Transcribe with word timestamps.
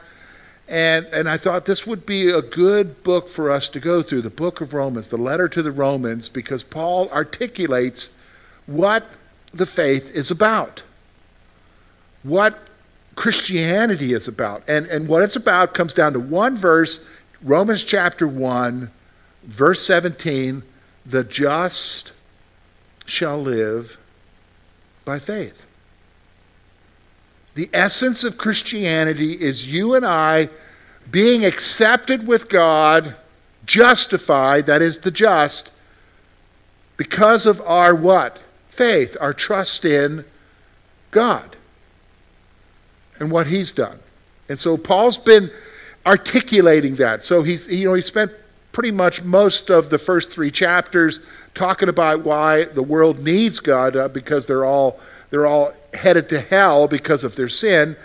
And, 0.68 1.06
and 1.06 1.30
I 1.30 1.38
thought 1.38 1.64
this 1.64 1.86
would 1.86 2.04
be 2.04 2.28
a 2.28 2.42
good 2.42 3.02
book 3.02 3.26
for 3.26 3.50
us 3.50 3.70
to 3.70 3.80
go 3.80 4.02
through 4.02 4.20
the 4.20 4.28
book 4.28 4.60
of 4.60 4.74
Romans, 4.74 5.08
the 5.08 5.16
letter 5.16 5.48
to 5.48 5.62
the 5.62 5.72
Romans, 5.72 6.28
because 6.28 6.62
Paul 6.62 7.08
articulates 7.08 8.10
what 8.68 9.04
the 9.52 9.66
faith 9.66 10.14
is 10.14 10.30
about, 10.30 10.82
what 12.22 12.58
Christianity 13.16 14.12
is 14.12 14.28
about. 14.28 14.62
And, 14.68 14.86
and 14.86 15.08
what 15.08 15.22
it's 15.22 15.34
about 15.34 15.74
comes 15.74 15.92
down 15.92 16.12
to 16.12 16.20
one 16.20 16.56
verse, 16.56 17.00
Romans 17.42 17.82
chapter 17.82 18.28
1, 18.28 18.92
verse 19.42 19.84
17 19.84 20.62
the 21.08 21.24
just 21.24 22.12
shall 23.06 23.40
live 23.40 23.98
by 25.06 25.18
faith. 25.18 25.64
The 27.54 27.70
essence 27.72 28.22
of 28.22 28.36
Christianity 28.36 29.32
is 29.40 29.66
you 29.66 29.94
and 29.94 30.04
I 30.04 30.50
being 31.10 31.46
accepted 31.46 32.26
with 32.26 32.50
God, 32.50 33.16
justified, 33.64 34.66
that 34.66 34.82
is 34.82 34.98
the 34.98 35.10
just, 35.10 35.70
because 36.98 37.46
of 37.46 37.62
our 37.62 37.94
what? 37.94 38.42
Faith, 38.78 39.16
our 39.20 39.34
trust 39.34 39.84
in 39.84 40.24
God 41.10 41.56
and 43.18 43.30
what 43.30 43.48
He's 43.48 43.72
done. 43.72 43.98
And 44.48 44.56
so 44.56 44.76
Paul's 44.76 45.16
been 45.18 45.50
articulating 46.06 46.94
that. 46.96 47.24
So 47.24 47.42
he's, 47.42 47.66
you 47.66 47.86
know, 47.86 47.94
he 47.94 48.02
spent 48.02 48.30
pretty 48.72 48.92
much 48.92 49.22
most 49.22 49.68
of 49.68 49.90
the 49.90 49.98
first 49.98 50.30
three 50.30 50.50
chapters 50.52 51.20
talking 51.54 51.88
about 51.88 52.24
why 52.24 52.64
the 52.64 52.82
world 52.82 53.20
needs 53.20 53.58
God 53.58 53.96
uh, 53.96 54.08
because 54.08 54.46
they're 54.46 54.64
all 54.64 55.00
they're 55.30 55.46
all 55.46 55.74
headed 55.92 56.28
to 56.30 56.40
hell 56.40 56.86
because 56.88 57.24
of 57.24 57.34
their 57.34 57.48
sin. 57.48 57.96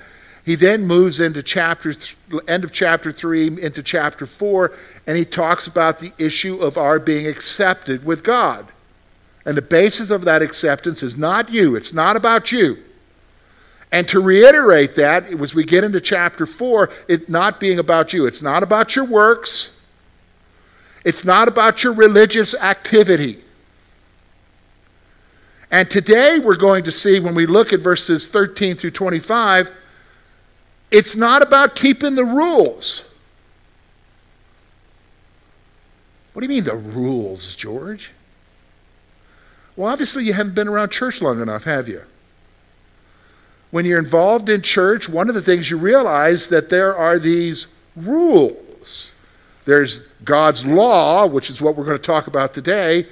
He 0.44 0.56
then 0.56 0.86
moves 0.86 1.20
into 1.20 1.44
chapter 1.44 1.94
th- 1.94 2.18
end 2.48 2.64
of 2.66 2.74
chapter 2.74 3.12
3 3.12 3.62
into 3.62 3.84
chapter 3.84 4.26
4 4.26 4.74
and 5.08 5.18
he 5.18 5.24
talks 5.24 5.68
about 5.68 6.00
the 6.00 6.12
issue 6.18 6.62
of 6.62 6.78
our 6.78 7.00
being 7.00 7.28
accepted 7.28 8.04
with 8.04 8.24
God. 8.24 8.68
And 9.46 9.58
the 9.58 9.62
basis 9.62 10.10
of 10.10 10.24
that 10.26 10.42
acceptance 10.42 11.04
is 11.04 11.18
not 11.18 11.50
you, 11.50 11.76
it's 11.76 11.94
not 11.94 12.16
about 12.16 12.52
you. 12.52 12.78
And 13.92 14.08
to 14.08 14.20
reiterate 14.20 14.96
that, 14.96 15.26
as 15.26 15.54
we 15.54 15.64
get 15.64 15.84
into 15.84 16.02
chapter 16.02 16.48
4, 16.48 16.90
it 17.08 17.30
not 17.30 17.60
being 17.60 17.78
about 17.78 18.12
you. 18.12 18.26
It's 18.26 18.42
not 18.42 18.64
about 18.64 18.96
your 18.96 19.06
works. 19.06 19.70
It's 21.06 21.24
not 21.24 21.48
about 21.48 21.84
your 21.84 21.94
religious 21.94 22.56
activity. 22.56 23.44
And 25.70 25.92
today 25.92 26.40
we're 26.40 26.56
going 26.56 26.84
to 26.86 26.92
see, 26.92 27.20
when 27.20 27.36
we 27.36 27.46
look 27.46 27.72
at 27.72 27.82
verses 27.82 28.26
13 28.26 28.78
through 28.78 28.92
25, 28.92 29.72
it's 30.90 31.16
not 31.16 31.42
about 31.44 31.76
keeping 31.76 32.16
the 32.16 32.26
rules. 32.26 33.04
What 36.34 36.42
do 36.42 36.48
you 36.48 36.50
mean, 36.50 36.64
the 36.64 36.76
rules, 36.76 37.56
George? 37.56 38.10
Well, 39.76 39.92
obviously, 39.92 40.26
you 40.26 40.34
haven't 40.34 40.56
been 40.56 40.68
around 40.68 40.90
church 40.92 41.22
long 41.22 41.42
enough, 41.42 41.64
have 41.64 41.88
you? 41.88 42.04
When 43.72 43.86
you're 43.86 44.00
involved 44.00 44.50
in 44.50 44.62
church, 44.62 45.10
one 45.10 45.30
of 45.30 45.36
the 45.36 45.42
things 45.42 45.72
you 45.72 45.78
realize 45.78 46.50
that 46.50 46.70
there 46.70 46.96
are 46.96 47.18
these 47.18 47.68
rules. 47.96 49.14
There's 49.66 50.02
God's 50.24 50.64
law, 50.66 51.26
which 51.26 51.50
is 51.50 51.60
what 51.60 51.76
we're 51.76 51.86
going 51.86 51.98
to 51.98 52.04
talk 52.04 52.28
about 52.28 52.54
today, 52.54 53.08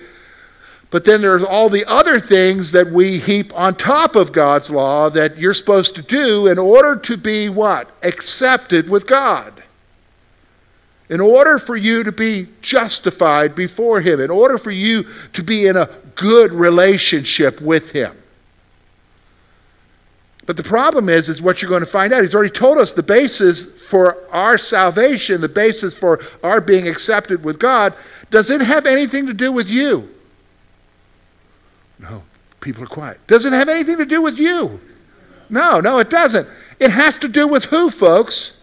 but 0.92 1.06
then 1.06 1.22
there's 1.22 1.44
all 1.44 1.70
the 1.70 1.86
other 1.86 2.20
things 2.20 2.74
that 2.74 2.92
we 2.92 3.18
heap 3.18 3.52
on 3.56 3.76
top 3.76 4.16
of 4.16 4.34
God's 4.34 4.70
law 4.70 5.10
that 5.10 5.38
you're 5.38 5.54
supposed 5.54 5.96
to 5.96 6.02
do 6.02 6.48
in 6.48 6.60
order 6.60 6.98
to 6.98 7.16
be 7.16 7.48
what? 7.48 7.90
Accepted 8.04 8.90
with 8.90 9.08
God. 9.08 9.64
In 11.10 11.22
order 11.22 11.60
for 11.60 11.78
you 11.78 12.04
to 12.04 12.12
be 12.12 12.50
justified 12.62 13.56
before 13.56 14.02
Him, 14.02 14.20
in 14.20 14.30
order 14.30 14.58
for 14.58 14.72
you 14.72 15.06
to 15.32 15.42
be 15.42 15.66
in 15.66 15.78
a 15.78 15.86
good 16.16 16.54
relationship 16.54 17.62
with 17.62 17.92
him. 17.92 18.18
But 20.46 20.58
the 20.58 20.64
problem 20.64 21.08
is, 21.08 21.30
is 21.30 21.42
what 21.42 21.62
you're 21.62 21.70
going 21.70 21.82
to 21.82 21.86
find 21.86 22.12
out. 22.12 22.24
He's 22.24 22.36
already 22.36 22.50
told 22.50 22.78
us 22.78 22.92
the 22.92 23.04
basis 23.04 23.72
for 23.84 24.18
our 24.32 24.58
salvation, 24.58 25.42
the 25.42 25.50
basis 25.50 25.94
for 25.94 26.20
our 26.44 26.60
being 26.60 26.88
accepted 26.88 27.44
with 27.44 27.60
God. 27.60 27.94
Does 28.32 28.50
it 28.50 28.62
have 28.62 28.86
anything 28.86 29.28
to 29.28 29.34
do 29.34 29.52
with 29.52 29.70
you? 29.70 30.10
No. 32.00 32.24
People 32.62 32.84
are 32.84 32.88
quiet. 32.88 33.20
Does 33.28 33.46
it 33.46 33.54
have 33.54 33.68
anything 33.70 33.98
to 33.98 34.06
do 34.06 34.22
with 34.22 34.38
you? 34.38 34.80
No, 35.50 35.80
no, 35.80 36.00
it 36.00 36.10
doesn't. 36.10 36.48
It 36.80 36.92
has 36.92 37.18
to 37.18 37.28
do 37.28 37.48
with 37.48 37.66
who, 37.66 37.90
folks? 37.90 38.54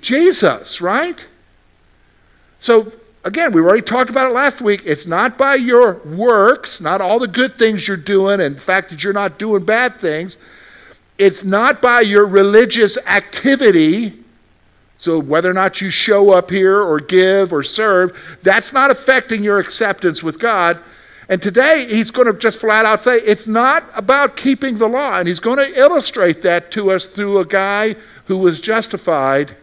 Jesus, 0.00 0.80
right? 0.80 1.26
So 2.58 2.92
again, 3.24 3.52
we 3.52 3.60
already 3.60 3.82
talked 3.82 4.10
about 4.10 4.30
it 4.30 4.34
last 4.34 4.60
week. 4.60 4.82
It's 4.84 5.06
not 5.06 5.38
by 5.38 5.56
your 5.56 5.94
works, 6.04 6.80
not 6.80 7.00
all 7.00 7.18
the 7.18 7.28
good 7.28 7.58
things 7.58 7.86
you're 7.86 7.96
doing, 7.96 8.40
and 8.40 8.56
the 8.56 8.60
fact 8.60 8.90
that 8.90 9.02
you're 9.02 9.12
not 9.12 9.38
doing 9.38 9.64
bad 9.64 9.96
things. 9.96 10.38
It's 11.18 11.42
not 11.42 11.82
by 11.82 12.00
your 12.00 12.26
religious 12.26 12.96
activity. 13.06 14.14
So, 14.96 15.18
whether 15.18 15.50
or 15.50 15.54
not 15.54 15.80
you 15.80 15.90
show 15.90 16.32
up 16.32 16.50
here 16.50 16.80
or 16.80 16.98
give 16.98 17.52
or 17.52 17.62
serve, 17.62 18.38
that's 18.42 18.72
not 18.72 18.90
affecting 18.90 19.44
your 19.44 19.58
acceptance 19.58 20.22
with 20.22 20.38
God. 20.38 20.78
And 21.28 21.42
today, 21.42 21.86
he's 21.86 22.10
going 22.10 22.26
to 22.26 22.32
just 22.32 22.58
flat 22.58 22.84
out 22.84 23.02
say 23.02 23.16
it's 23.16 23.46
not 23.46 23.84
about 23.94 24.36
keeping 24.36 24.78
the 24.78 24.88
law. 24.88 25.18
And 25.18 25.28
he's 25.28 25.40
going 25.40 25.58
to 25.58 25.78
illustrate 25.78 26.42
that 26.42 26.70
to 26.72 26.90
us 26.90 27.06
through 27.06 27.38
a 27.38 27.44
guy 27.44 27.96
who 28.26 28.38
was 28.38 28.60
justified 28.60 29.56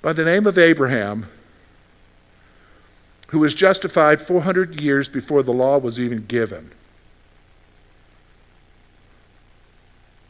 by 0.00 0.12
the 0.12 0.24
name 0.24 0.46
of 0.46 0.58
Abraham 0.58 1.26
who 3.28 3.38
was 3.38 3.54
justified 3.54 4.20
400 4.20 4.80
years 4.80 5.08
before 5.08 5.42
the 5.42 5.52
law 5.52 5.78
was 5.78 6.00
even 6.00 6.26
given. 6.26 6.70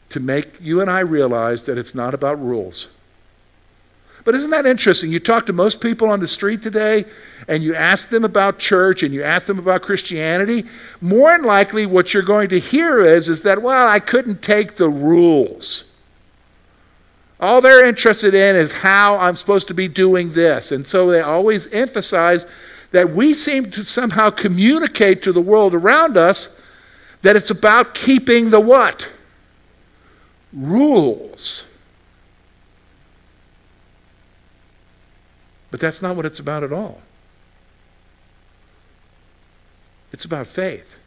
To 0.09 0.19
make 0.19 0.59
you 0.59 0.81
and 0.81 0.89
I 0.89 0.99
realize 0.99 1.63
that 1.63 1.77
it's 1.77 1.95
not 1.95 2.13
about 2.13 2.41
rules. 2.41 2.87
But 4.25 4.35
isn't 4.35 4.49
that 4.49 4.65
interesting? 4.65 5.11
You 5.11 5.19
talk 5.19 5.45
to 5.45 5.53
most 5.53 5.79
people 5.79 6.09
on 6.09 6.19
the 6.19 6.27
street 6.27 6.61
today 6.61 7.05
and 7.47 7.63
you 7.63 7.73
ask 7.73 8.09
them 8.09 8.25
about 8.25 8.59
church 8.59 9.01
and 9.01 9.13
you 9.13 9.23
ask 9.23 9.47
them 9.47 9.59
about 9.59 9.81
Christianity, 9.81 10.65
more 10.99 11.31
than 11.31 11.43
likely 11.43 11.85
what 11.85 12.13
you're 12.13 12.21
going 12.21 12.49
to 12.49 12.59
hear 12.59 13.03
is, 13.03 13.29
is 13.29 13.41
that, 13.41 13.61
well, 13.61 13.87
I 13.87 13.99
couldn't 13.99 14.41
take 14.41 14.75
the 14.75 14.89
rules. 14.89 15.85
All 17.39 17.61
they're 17.61 17.85
interested 17.85 18.33
in 18.33 18.57
is 18.57 18.71
how 18.73 19.17
I'm 19.17 19.37
supposed 19.37 19.69
to 19.69 19.73
be 19.73 19.87
doing 19.87 20.33
this. 20.33 20.73
And 20.73 20.85
so 20.85 21.09
they 21.09 21.21
always 21.21 21.67
emphasize 21.67 22.45
that 22.91 23.11
we 23.11 23.33
seem 23.33 23.71
to 23.71 23.83
somehow 23.83 24.29
communicate 24.29 25.21
to 25.23 25.31
the 25.31 25.41
world 25.41 25.73
around 25.73 26.17
us 26.17 26.49
that 27.21 27.35
it's 27.35 27.49
about 27.49 27.93
keeping 27.93 28.49
the 28.49 28.59
what? 28.59 29.09
Rules. 30.53 31.65
But 35.71 35.79
that's 35.79 36.01
not 36.01 36.15
what 36.15 36.25
it's 36.25 36.39
about 36.39 36.63
at 36.63 36.73
all. 36.73 37.01
It's 40.11 40.25
about 40.25 40.47
faith. 40.47 40.97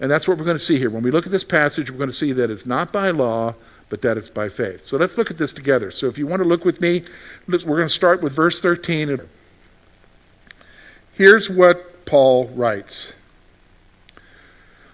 And 0.00 0.10
that's 0.10 0.26
what 0.26 0.36
we're 0.36 0.44
going 0.44 0.56
to 0.56 0.64
see 0.64 0.78
here. 0.78 0.90
When 0.90 1.04
we 1.04 1.12
look 1.12 1.26
at 1.26 1.32
this 1.32 1.44
passage, 1.44 1.88
we're 1.88 1.98
going 1.98 2.08
to 2.10 2.16
see 2.16 2.32
that 2.32 2.50
it's 2.50 2.66
not 2.66 2.92
by 2.92 3.10
law, 3.10 3.54
but 3.88 4.02
that 4.02 4.18
it's 4.18 4.28
by 4.28 4.48
faith. 4.48 4.84
So 4.84 4.96
let's 4.96 5.16
look 5.16 5.30
at 5.30 5.38
this 5.38 5.52
together. 5.52 5.92
So 5.92 6.08
if 6.08 6.18
you 6.18 6.26
want 6.26 6.42
to 6.42 6.48
look 6.48 6.64
with 6.64 6.80
me, 6.80 7.04
we're 7.46 7.58
going 7.58 7.82
to 7.82 7.88
start 7.88 8.20
with 8.20 8.32
verse 8.32 8.60
13. 8.60 9.20
Here's 11.14 11.50
what 11.50 12.06
Paul 12.06 12.48
writes 12.48 13.12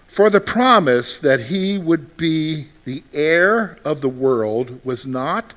For 0.07 0.29
the 0.29 0.41
promise 0.41 1.17
that 1.17 1.41
he 1.41 1.77
would 1.77 2.17
be 2.17 2.67
the 2.85 3.03
heir 3.13 3.77
of 3.85 4.01
the 4.01 4.09
world 4.09 4.81
was 4.83 5.05
not 5.05 5.53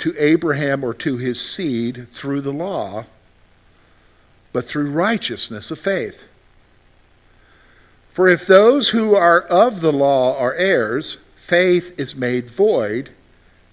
to 0.00 0.14
Abraham 0.18 0.84
or 0.84 0.92
to 0.94 1.16
his 1.16 1.40
seed 1.40 2.08
through 2.12 2.42
the 2.42 2.52
law, 2.52 3.06
but 4.52 4.66
through 4.66 4.90
righteousness 4.90 5.70
of 5.70 5.78
faith. 5.78 6.24
For 8.12 8.28
if 8.28 8.46
those 8.46 8.90
who 8.90 9.14
are 9.14 9.42
of 9.42 9.80
the 9.80 9.92
law 9.92 10.38
are 10.38 10.54
heirs, 10.54 11.18
faith 11.36 11.98
is 11.98 12.16
made 12.16 12.50
void, 12.50 13.10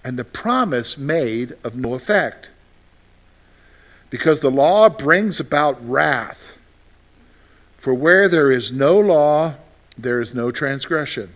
and 0.02 0.18
the 0.18 0.24
promise 0.24 0.96
made 0.96 1.54
of 1.62 1.76
no 1.76 1.94
effect. 1.94 2.48
Because 4.14 4.38
the 4.38 4.48
law 4.48 4.88
brings 4.88 5.40
about 5.40 5.76
wrath. 5.84 6.52
For 7.78 7.92
where 7.92 8.28
there 8.28 8.52
is 8.52 8.70
no 8.70 8.96
law, 8.96 9.54
there 9.98 10.20
is 10.20 10.32
no 10.32 10.52
transgression. 10.52 11.34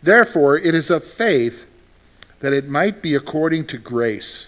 Therefore, 0.00 0.56
it 0.56 0.76
is 0.76 0.90
of 0.90 1.02
faith 1.02 1.66
that 2.38 2.52
it 2.52 2.68
might 2.68 3.02
be 3.02 3.16
according 3.16 3.66
to 3.66 3.78
grace, 3.78 4.46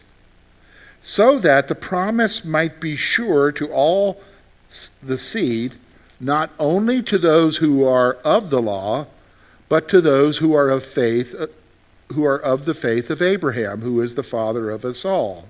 so 1.00 1.40
that 1.40 1.66
the 1.66 1.74
promise 1.74 2.44
might 2.44 2.78
be 2.78 2.94
sure 2.94 3.50
to 3.50 3.66
all 3.66 4.20
the 5.02 5.18
seed, 5.18 5.74
not 6.20 6.52
only 6.56 7.02
to 7.02 7.18
those 7.18 7.56
who 7.56 7.84
are 7.84 8.12
of 8.24 8.50
the 8.50 8.62
law, 8.62 9.08
but 9.68 9.88
to 9.88 10.00
those 10.00 10.38
who 10.38 10.54
are 10.54 10.70
of 10.70 10.84
faith, 10.84 11.34
uh, 11.34 11.48
who 12.14 12.24
are 12.24 12.38
of 12.38 12.64
the 12.64 12.74
faith 12.74 13.10
of 13.10 13.20
Abraham, 13.20 13.80
who 13.80 14.00
is 14.00 14.14
the 14.14 14.22
father 14.22 14.70
of 14.70 14.84
us 14.84 15.04
all. 15.04 15.48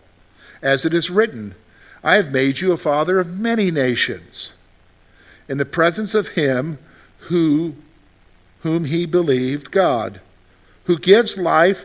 As 0.62 0.84
it 0.84 0.92
is 0.94 1.10
written, 1.10 1.54
I 2.02 2.16
have 2.16 2.32
made 2.32 2.60
you 2.60 2.72
a 2.72 2.76
father 2.76 3.18
of 3.18 3.38
many 3.38 3.70
nations, 3.70 4.52
in 5.48 5.58
the 5.58 5.64
presence 5.64 6.14
of 6.14 6.28
him 6.28 6.78
who 7.28 7.74
whom 8.62 8.86
he 8.86 9.06
believed 9.06 9.70
God, 9.70 10.20
who 10.84 10.98
gives 10.98 11.36
life 11.36 11.84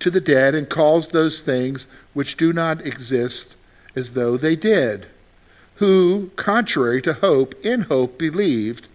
to 0.00 0.10
the 0.10 0.20
dead 0.20 0.54
and 0.54 0.68
calls 0.68 1.08
those 1.08 1.40
things 1.40 1.86
which 2.12 2.36
do 2.36 2.52
not 2.52 2.86
exist 2.86 3.56
as 3.96 4.10
though 4.10 4.36
they 4.36 4.56
did, 4.56 5.06
who, 5.76 6.30
contrary 6.36 7.00
to 7.02 7.14
hope, 7.14 7.54
in 7.64 7.82
hope 7.82 8.18
believed, 8.18 8.86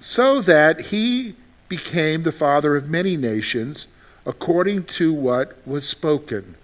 so 0.00 0.40
that 0.42 0.86
he 0.86 1.34
became 1.68 2.22
the 2.22 2.32
father 2.32 2.76
of 2.76 2.90
many 2.90 3.16
nations, 3.16 3.86
according 4.26 4.84
to 4.84 5.12
what 5.12 5.56
was 5.66 5.88
spoken. 5.88 6.56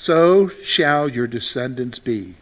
So 0.00 0.48
shall 0.48 1.10
your 1.10 1.26
descendants 1.26 1.98
be. 1.98 2.36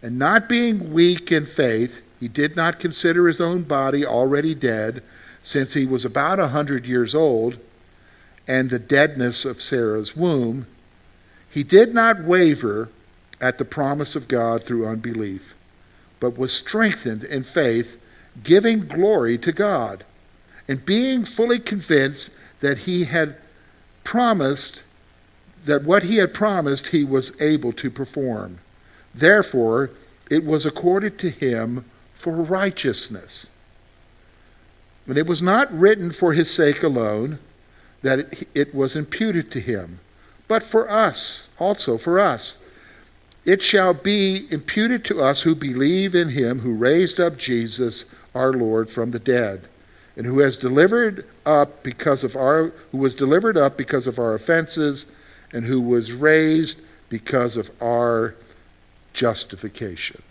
And 0.00 0.16
not 0.16 0.48
being 0.48 0.92
weak 0.92 1.32
in 1.32 1.44
faith, 1.44 2.02
he 2.20 2.28
did 2.28 2.54
not 2.54 2.78
consider 2.78 3.26
his 3.26 3.40
own 3.40 3.64
body 3.64 4.06
already 4.06 4.54
dead, 4.54 5.02
since 5.42 5.74
he 5.74 5.84
was 5.84 6.04
about 6.04 6.38
a 6.38 6.54
hundred 6.54 6.86
years 6.86 7.16
old, 7.16 7.58
and 8.46 8.70
the 8.70 8.78
deadness 8.78 9.44
of 9.44 9.60
Sarah's 9.60 10.14
womb. 10.14 10.68
He 11.50 11.64
did 11.64 11.92
not 11.92 12.22
waver 12.22 12.90
at 13.40 13.58
the 13.58 13.64
promise 13.64 14.14
of 14.14 14.28
God 14.28 14.62
through 14.62 14.86
unbelief, 14.86 15.56
but 16.20 16.38
was 16.38 16.52
strengthened 16.52 17.24
in 17.24 17.42
faith, 17.42 18.00
giving 18.44 18.86
glory 18.86 19.36
to 19.38 19.50
God 19.50 20.04
and 20.68 20.86
being 20.86 21.24
fully 21.24 21.58
convinced 21.58 22.30
that 22.60 22.78
he 22.78 23.06
had 23.06 23.34
promised, 24.04 24.82
that 25.64 25.84
what 25.84 26.04
he 26.04 26.16
had 26.16 26.34
promised 26.34 26.88
he 26.88 27.04
was 27.04 27.40
able 27.40 27.72
to 27.72 27.90
perform. 27.90 28.58
Therefore, 29.14 29.90
it 30.30 30.44
was 30.44 30.66
accorded 30.66 31.18
to 31.20 31.30
him 31.30 31.84
for 32.14 32.32
righteousness. 32.32 33.48
And 35.06 35.18
it 35.18 35.26
was 35.26 35.42
not 35.42 35.72
written 35.72 36.10
for 36.10 36.32
his 36.32 36.52
sake 36.52 36.82
alone 36.82 37.38
that 38.02 38.18
it, 38.18 38.48
it 38.54 38.74
was 38.74 38.96
imputed 38.96 39.50
to 39.52 39.60
him, 39.60 40.00
but 40.48 40.62
for 40.62 40.90
us, 40.90 41.48
also 41.58 41.98
for 41.98 42.18
us. 42.18 42.58
It 43.44 43.62
shall 43.62 43.94
be 43.94 44.46
imputed 44.50 45.04
to 45.06 45.20
us 45.20 45.42
who 45.42 45.54
believe 45.54 46.14
in 46.14 46.30
him 46.30 46.60
who 46.60 46.74
raised 46.74 47.18
up 47.18 47.36
Jesus 47.36 48.04
our 48.34 48.52
Lord 48.52 48.88
from 48.88 49.10
the 49.10 49.18
dead 49.18 49.66
and 50.16 50.26
who 50.26 50.38
has 50.40 50.56
delivered 50.56 51.26
up 51.44 51.82
because 51.82 52.22
of 52.22 52.36
our 52.36 52.72
who 52.92 52.98
was 52.98 53.14
delivered 53.14 53.56
up 53.56 53.76
because 53.76 54.06
of 54.06 54.18
our 54.18 54.34
offenses 54.34 55.06
and 55.52 55.64
who 55.64 55.80
was 55.80 56.12
raised 56.12 56.80
because 57.08 57.56
of 57.56 57.70
our 57.80 58.34
justification. 59.12 60.22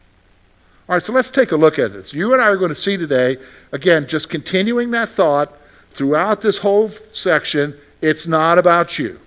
All 0.90 0.96
right, 0.96 1.04
so 1.04 1.14
let's 1.14 1.30
take 1.30 1.52
a 1.52 1.56
look 1.56 1.80
at 1.80 1.94
this. 1.94 2.14
You 2.14 2.34
and 2.34 2.42
I 2.42 2.46
are 2.46 2.58
going 2.58 2.70
to 2.70 2.76
see 2.76 2.98
today, 2.98 3.38
again, 3.72 4.08
just 4.08 4.30
continuing 4.30 4.92
that 4.92 5.10
thought 5.10 5.54
throughout 5.94 6.42
this 6.42 6.60
whole 6.60 6.90
section, 7.12 7.78
it's 8.02 8.28
not 8.28 8.58
about 8.58 8.98
you. 8.98 9.20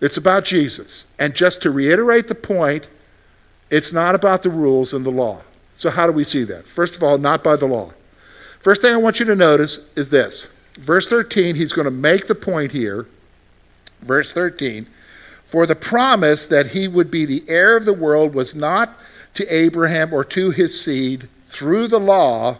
It's 0.00 0.16
about 0.16 0.44
Jesus. 0.44 1.06
And 1.18 1.34
just 1.34 1.62
to 1.62 1.70
reiterate 1.70 2.28
the 2.28 2.34
point, 2.34 2.88
it's 3.70 3.92
not 3.92 4.14
about 4.14 4.42
the 4.42 4.50
rules 4.50 4.92
and 4.92 5.04
the 5.04 5.10
law. 5.10 5.42
So, 5.74 5.90
how 5.90 6.06
do 6.06 6.12
we 6.12 6.24
see 6.24 6.44
that? 6.44 6.66
First 6.66 6.96
of 6.96 7.02
all, 7.02 7.18
not 7.18 7.44
by 7.44 7.56
the 7.56 7.66
law. 7.66 7.92
First 8.60 8.82
thing 8.82 8.92
I 8.92 8.98
want 8.98 9.20
you 9.20 9.26
to 9.26 9.36
notice 9.36 9.88
is 9.94 10.10
this. 10.10 10.48
Verse 10.76 11.08
13, 11.08 11.54
he's 11.54 11.72
going 11.72 11.84
to 11.84 11.90
make 11.90 12.26
the 12.26 12.34
point 12.34 12.72
here. 12.72 13.06
Verse 14.06 14.32
13 14.32 14.86
For 15.44 15.66
the 15.66 15.74
promise 15.74 16.46
that 16.46 16.68
he 16.68 16.88
would 16.88 17.10
be 17.10 17.24
the 17.24 17.44
heir 17.48 17.76
of 17.76 17.84
the 17.84 17.92
world 17.92 18.34
was 18.34 18.54
not 18.54 18.96
to 19.34 19.46
Abraham 19.54 20.12
or 20.12 20.24
to 20.24 20.50
his 20.50 20.80
seed 20.80 21.28
through 21.48 21.88
the 21.88 22.00
law, 22.00 22.58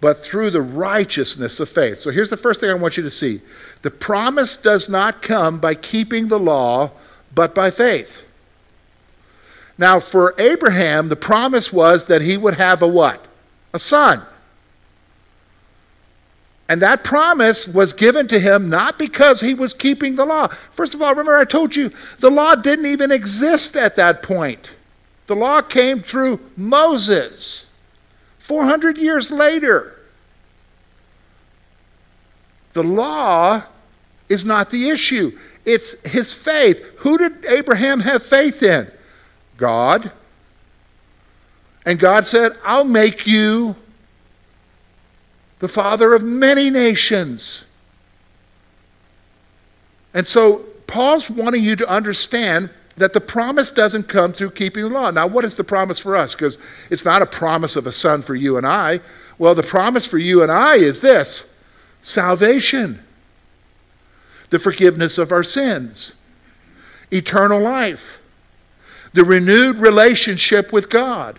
but 0.00 0.24
through 0.24 0.50
the 0.50 0.62
righteousness 0.62 1.60
of 1.60 1.68
faith. 1.68 1.98
So 1.98 2.10
here's 2.10 2.30
the 2.30 2.36
first 2.36 2.60
thing 2.60 2.70
I 2.70 2.74
want 2.74 2.96
you 2.96 3.02
to 3.02 3.10
see 3.10 3.42
the 3.82 3.90
promise 3.90 4.56
does 4.56 4.88
not 4.88 5.22
come 5.22 5.58
by 5.58 5.74
keeping 5.74 6.28
the 6.28 6.38
law, 6.38 6.92
but 7.34 7.54
by 7.54 7.70
faith. 7.70 8.22
Now, 9.76 9.98
for 9.98 10.34
Abraham, 10.38 11.08
the 11.08 11.16
promise 11.16 11.72
was 11.72 12.04
that 12.04 12.20
he 12.20 12.36
would 12.36 12.54
have 12.54 12.82
a 12.82 12.88
what? 12.88 13.24
A 13.72 13.78
son. 13.78 14.22
And 16.70 16.80
that 16.82 17.02
promise 17.02 17.66
was 17.66 17.92
given 17.92 18.28
to 18.28 18.38
him 18.38 18.68
not 18.68 18.96
because 18.96 19.40
he 19.40 19.54
was 19.54 19.72
keeping 19.72 20.14
the 20.14 20.24
law. 20.24 20.46
First 20.70 20.94
of 20.94 21.02
all, 21.02 21.10
remember 21.10 21.36
I 21.36 21.44
told 21.44 21.74
you 21.74 21.90
the 22.20 22.30
law 22.30 22.54
didn't 22.54 22.86
even 22.86 23.10
exist 23.10 23.76
at 23.76 23.96
that 23.96 24.22
point. 24.22 24.70
The 25.26 25.34
law 25.34 25.62
came 25.62 25.98
through 25.98 26.38
Moses 26.56 27.66
400 28.38 28.98
years 28.98 29.32
later. 29.32 29.96
The 32.74 32.84
law 32.84 33.64
is 34.28 34.44
not 34.44 34.70
the 34.70 34.90
issue, 34.90 35.36
it's 35.64 36.00
his 36.08 36.32
faith. 36.32 36.80
Who 36.98 37.18
did 37.18 37.46
Abraham 37.46 37.98
have 37.98 38.22
faith 38.22 38.62
in? 38.62 38.88
God. 39.56 40.12
And 41.84 41.98
God 41.98 42.26
said, 42.26 42.56
I'll 42.64 42.84
make 42.84 43.26
you 43.26 43.74
the 45.60 45.68
father 45.68 46.14
of 46.14 46.22
many 46.22 46.70
nations. 46.70 47.64
And 50.12 50.26
so 50.26 50.64
Paul's 50.86 51.30
wanting 51.30 51.62
you 51.62 51.76
to 51.76 51.88
understand 51.88 52.70
that 52.96 53.12
the 53.12 53.20
promise 53.20 53.70
doesn't 53.70 54.08
come 54.08 54.32
through 54.32 54.50
keeping 54.50 54.82
the 54.82 54.90
law. 54.90 55.10
Now, 55.10 55.26
what 55.26 55.44
is 55.44 55.54
the 55.54 55.64
promise 55.64 55.98
for 55.98 56.16
us? 56.16 56.34
Because 56.34 56.58
it's 56.90 57.04
not 57.04 57.22
a 57.22 57.26
promise 57.26 57.76
of 57.76 57.86
a 57.86 57.92
son 57.92 58.22
for 58.22 58.34
you 58.34 58.56
and 58.56 58.66
I. 58.66 59.00
Well, 59.38 59.54
the 59.54 59.62
promise 59.62 60.06
for 60.06 60.18
you 60.18 60.42
and 60.42 60.50
I 60.50 60.76
is 60.76 61.00
this 61.00 61.46
salvation, 62.02 63.02
the 64.50 64.58
forgiveness 64.58 65.18
of 65.18 65.30
our 65.30 65.42
sins, 65.42 66.14
eternal 67.10 67.60
life, 67.60 68.20
the 69.12 69.24
renewed 69.24 69.76
relationship 69.76 70.72
with 70.72 70.90
God, 70.90 71.38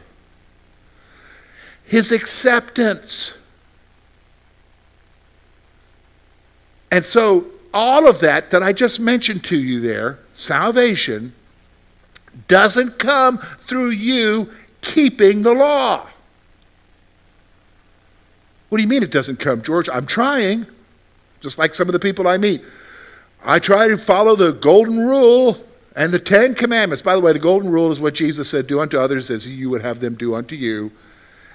His 1.86 2.12
acceptance 2.12 3.36
And 6.92 7.06
so, 7.06 7.48
all 7.74 8.08
of 8.08 8.20
that 8.20 8.52
that 8.52 8.62
I 8.62 8.74
just 8.74 9.00
mentioned 9.00 9.46
to 9.46 9.58
you 9.58 9.80
there, 9.80 10.20
salvation, 10.34 11.34
doesn't 12.48 13.00
come 13.00 13.38
through 13.62 13.92
you 13.92 14.52
keeping 14.82 15.44
the 15.44 15.54
law. 15.54 16.08
What 18.70 18.78
do 18.78 18.84
you 18.84 18.90
mean 18.90 19.04
it 19.04 19.12
doesn't 19.12 19.40
come, 19.40 19.62
George? 19.62 19.90
I'm 19.90 20.06
trying, 20.06 20.66
just 21.40 21.58
like 21.58 21.76
some 21.76 21.88
of 21.88 21.94
the 21.94 22.00
people 22.00 22.28
I 22.28 22.38
meet. 22.38 22.62
I 23.44 23.60
try 23.60 23.88
to 23.88 23.98
follow 23.98 24.36
the 24.36 24.52
golden 24.52 25.00
rule 25.00 25.58
And 25.96 26.14
the 26.14 26.20
Ten 26.20 26.56
Commandments, 26.56 27.02
by 27.02 27.16
the 27.16 27.20
way, 27.22 27.34
the 27.34 27.40
golden 27.40 27.70
rule 27.70 27.92
is 27.92 28.00
what 28.00 28.14
Jesus 28.14 28.50
said 28.50 28.68
do 28.68 28.80
unto 28.80 28.98
others 28.98 29.30
as 29.30 29.46
you 29.46 29.70
would 29.70 29.82
have 29.82 30.00
them 30.00 30.16
do 30.16 30.36
unto 30.36 30.56
you. 30.56 30.92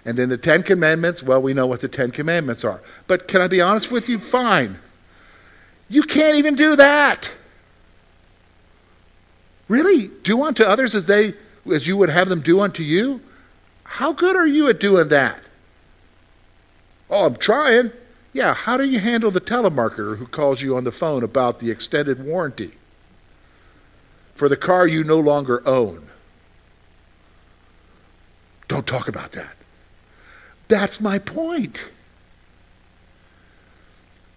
And 0.04 0.18
then 0.18 0.28
the 0.28 0.36
Ten 0.36 0.62
Commandments, 0.62 1.22
well, 1.22 1.40
we 1.40 1.54
know 1.54 1.66
what 1.66 1.80
the 1.80 1.88
Ten 1.88 2.10
Commandments 2.10 2.64
are. 2.64 2.82
But 3.06 3.28
can 3.28 3.40
I 3.40 3.48
be 3.48 3.60
honest 3.60 3.90
with 3.90 4.08
you? 4.08 4.18
Fine. 4.18 4.78
You 5.88 6.02
can't 6.02 6.36
even 6.36 6.56
do 6.56 6.76
that. 6.76 7.30
Really? 9.68 10.08
Do 10.22 10.42
unto 10.42 10.62
others 10.62 10.94
as 10.94 11.06
they 11.06 11.34
as 11.72 11.86
you 11.86 11.96
would 11.96 12.10
have 12.10 12.28
them 12.28 12.40
do 12.40 12.60
unto 12.60 12.82
you? 12.82 13.20
How 13.84 14.12
good 14.12 14.36
are 14.36 14.46
you 14.46 14.68
at 14.68 14.80
doing 14.80 15.08
that? 15.08 15.40
Oh, 17.10 17.26
I'm 17.26 17.36
trying. 17.36 17.92
Yeah, 18.32 18.54
how 18.54 18.76
do 18.76 18.84
you 18.84 18.98
handle 18.98 19.30
the 19.30 19.40
telemarketer 19.40 20.18
who 20.18 20.26
calls 20.26 20.60
you 20.60 20.76
on 20.76 20.84
the 20.84 20.92
phone 20.92 21.22
about 21.22 21.58
the 21.58 21.70
extended 21.70 22.22
warranty 22.24 22.72
for 24.34 24.48
the 24.48 24.56
car 24.56 24.86
you 24.86 25.02
no 25.02 25.18
longer 25.18 25.66
own? 25.66 26.08
Don't 28.68 28.86
talk 28.86 29.08
about 29.08 29.32
that. 29.32 29.56
That's 30.68 31.00
my 31.00 31.18
point. 31.18 31.88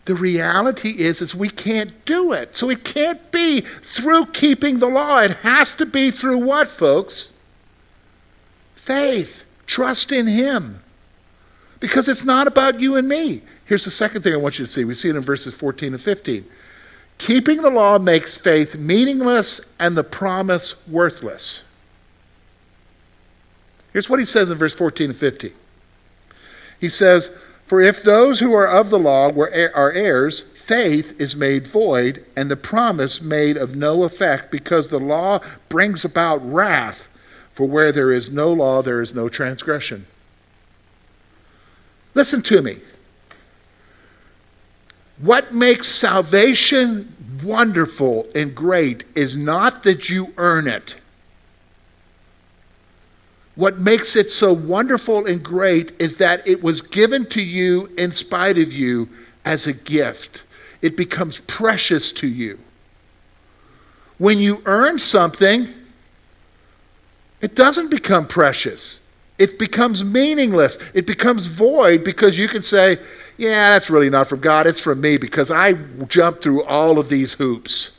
The 0.09 0.15
reality 0.15 0.95
is 0.97 1.21
is 1.21 1.35
we 1.35 1.51
can't 1.51 2.03
do 2.03 2.33
it. 2.33 2.57
So 2.57 2.71
it 2.71 2.83
can't 2.83 3.31
be 3.31 3.61
through 3.61 4.25
keeping 4.33 4.79
the 4.79 4.87
law. 4.87 5.19
It 5.19 5.37
has 5.43 5.75
to 5.75 5.85
be 5.85 6.09
through 6.09 6.39
what, 6.39 6.67
folks? 6.67 7.31
Faith. 8.73 9.45
Trust 9.67 10.11
in 10.11 10.25
him. 10.25 10.81
Because 11.79 12.07
it's 12.07 12.25
not 12.25 12.47
about 12.47 12.79
you 12.79 12.95
and 12.95 13.07
me. 13.07 13.43
Here's 13.65 13.85
the 13.85 13.91
second 13.91 14.23
thing 14.23 14.33
I 14.33 14.37
want 14.37 14.57
you 14.57 14.65
to 14.65 14.71
see. 14.71 14.83
We 14.83 14.95
see 14.95 15.09
it 15.09 15.15
in 15.15 15.21
verses 15.21 15.53
14 15.53 15.93
and 15.93 16.01
15. 16.01 16.43
Keeping 17.19 17.61
the 17.61 17.69
law 17.69 17.99
makes 17.99 18.35
faith 18.35 18.75
meaningless 18.75 19.61
and 19.77 19.95
the 19.95 20.03
promise 20.03 20.73
worthless. 20.87 21.61
Here's 23.93 24.09
what 24.09 24.17
he 24.17 24.25
says 24.25 24.49
in 24.49 24.57
verse 24.57 24.73
14 24.73 25.11
and 25.11 25.19
15. 25.19 25.51
He 26.79 26.89
says, 26.89 27.29
for 27.69 27.79
if 27.79 28.01
those 28.01 28.39
who 28.39 28.51
are 28.55 28.67
of 28.67 28.89
the 28.89 28.97
law 28.97 29.31
were, 29.31 29.51
are 29.75 29.91
heirs, 29.91 30.41
faith 30.55 31.15
is 31.21 31.35
made 31.35 31.67
void, 31.67 32.25
and 32.35 32.49
the 32.49 32.57
promise 32.57 33.21
made 33.21 33.57
of 33.57 33.75
no 33.75 34.01
effect, 34.01 34.49
because 34.49 34.87
the 34.87 34.99
law 34.99 35.39
brings 35.69 36.03
about 36.03 36.37
wrath. 36.37 37.07
For 37.53 37.67
where 37.67 37.91
there 37.91 38.11
is 38.11 38.31
no 38.31 38.51
law, 38.51 38.81
there 38.81 39.03
is 39.03 39.13
no 39.13 39.29
transgression. 39.29 40.07
Listen 42.15 42.41
to 42.41 42.63
me. 42.63 42.79
What 45.19 45.53
makes 45.53 45.89
salvation 45.89 47.15
wonderful 47.43 48.27
and 48.33 48.55
great 48.55 49.03
is 49.13 49.37
not 49.37 49.83
that 49.83 50.09
you 50.09 50.33
earn 50.37 50.67
it. 50.67 50.95
What 53.59 53.81
makes 53.81 54.15
it 54.15 54.29
so 54.29 54.53
wonderful 54.53 55.25
and 55.25 55.43
great 55.43 55.91
is 55.99 56.15
that 56.15 56.47
it 56.47 56.63
was 56.63 56.79
given 56.79 57.25
to 57.25 57.41
you 57.41 57.91
in 57.97 58.13
spite 58.13 58.57
of 58.57 58.71
you 58.71 59.09
as 59.43 59.67
a 59.67 59.73
gift. 59.73 60.43
It 60.81 60.95
becomes 60.95 61.39
precious 61.39 62.13
to 62.13 62.27
you. 62.27 62.57
When 64.17 64.39
you 64.39 64.61
earn 64.63 64.97
something, 64.97 65.73
it 67.41 67.53
doesn't 67.53 67.89
become 67.89 68.27
precious. 68.27 69.01
It 69.37 69.59
becomes 69.59 70.05
meaningless. 70.05 70.77
It 70.93 71.05
becomes 71.05 71.47
void 71.47 72.05
because 72.05 72.37
you 72.37 72.47
can 72.47 72.63
say, 72.63 72.97
yeah, 73.35 73.71
that's 73.71 73.89
really 73.89 74.09
not 74.09 74.29
from 74.29 74.39
God. 74.39 74.67
It's 74.67 74.79
from 74.79 75.01
me 75.01 75.17
because 75.17 75.51
I 75.51 75.73
jumped 76.07 76.43
through 76.43 76.63
all 76.63 76.97
of 76.97 77.09
these 77.09 77.33
hoops. 77.33 77.91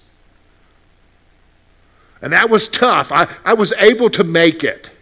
And 2.22 2.32
that 2.32 2.48
was 2.48 2.66
tough. 2.66 3.12
I, 3.12 3.28
I 3.44 3.52
was 3.52 3.74
able 3.74 4.08
to 4.08 4.24
make 4.24 4.64
it. 4.64 4.92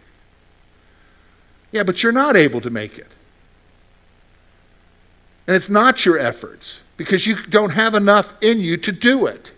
Yeah, 1.72 1.82
but 1.82 2.02
you're 2.02 2.12
not 2.12 2.36
able 2.36 2.60
to 2.60 2.70
make 2.70 2.98
it. 2.98 3.08
And 5.46 5.56
it's 5.56 5.68
not 5.68 6.04
your 6.04 6.18
efforts 6.18 6.80
because 6.96 7.26
you 7.26 7.42
don't 7.44 7.70
have 7.70 7.94
enough 7.94 8.34
in 8.42 8.60
you 8.60 8.76
to 8.76 8.92
do 8.92 9.26
it. 9.26 9.52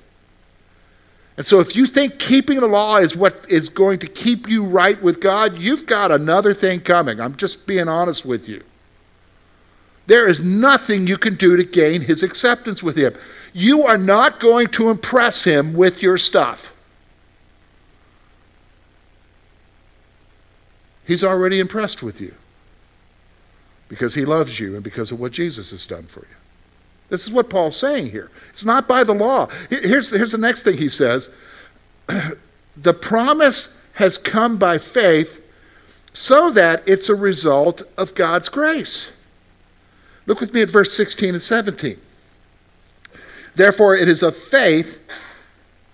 And 1.36 1.46
so, 1.46 1.58
if 1.58 1.74
you 1.74 1.86
think 1.86 2.18
keeping 2.18 2.60
the 2.60 2.66
law 2.66 2.98
is 2.98 3.16
what 3.16 3.44
is 3.48 3.68
going 3.68 3.98
to 4.00 4.06
keep 4.06 4.48
you 4.48 4.64
right 4.64 5.00
with 5.02 5.20
God, 5.20 5.58
you've 5.58 5.86
got 5.86 6.12
another 6.12 6.52
thing 6.52 6.80
coming. 6.80 7.20
I'm 7.20 7.36
just 7.36 7.66
being 7.66 7.88
honest 7.88 8.24
with 8.24 8.46
you. 8.46 8.62
There 10.06 10.28
is 10.28 10.44
nothing 10.44 11.06
you 11.06 11.16
can 11.16 11.36
do 11.36 11.56
to 11.56 11.64
gain 11.64 12.02
his 12.02 12.22
acceptance 12.22 12.82
with 12.82 12.96
him. 12.96 13.14
You 13.52 13.84
are 13.84 13.96
not 13.96 14.38
going 14.38 14.68
to 14.68 14.90
impress 14.90 15.44
him 15.44 15.72
with 15.72 16.02
your 16.02 16.18
stuff. 16.18 16.69
He's 21.10 21.24
already 21.24 21.58
impressed 21.58 22.04
with 22.04 22.20
you 22.20 22.36
because 23.88 24.14
he 24.14 24.24
loves 24.24 24.60
you 24.60 24.76
and 24.76 24.84
because 24.84 25.10
of 25.10 25.18
what 25.18 25.32
Jesus 25.32 25.72
has 25.72 25.84
done 25.84 26.04
for 26.04 26.20
you. 26.20 26.36
This 27.08 27.24
is 27.24 27.32
what 27.32 27.50
Paul's 27.50 27.74
saying 27.74 28.12
here. 28.12 28.30
It's 28.50 28.64
not 28.64 28.86
by 28.86 29.02
the 29.02 29.12
law. 29.12 29.48
Here's, 29.68 30.10
here's 30.10 30.30
the 30.30 30.38
next 30.38 30.62
thing 30.62 30.76
he 30.76 30.88
says 30.88 31.28
the 32.76 32.94
promise 32.94 33.70
has 33.94 34.16
come 34.18 34.56
by 34.56 34.78
faith 34.78 35.44
so 36.12 36.48
that 36.52 36.84
it's 36.86 37.08
a 37.08 37.16
result 37.16 37.82
of 37.98 38.14
God's 38.14 38.48
grace. 38.48 39.10
Look 40.26 40.38
with 40.38 40.54
me 40.54 40.62
at 40.62 40.70
verse 40.70 40.92
16 40.92 41.34
and 41.34 41.42
17. 41.42 42.00
Therefore, 43.56 43.96
it 43.96 44.06
is 44.06 44.22
of 44.22 44.36
faith 44.36 45.00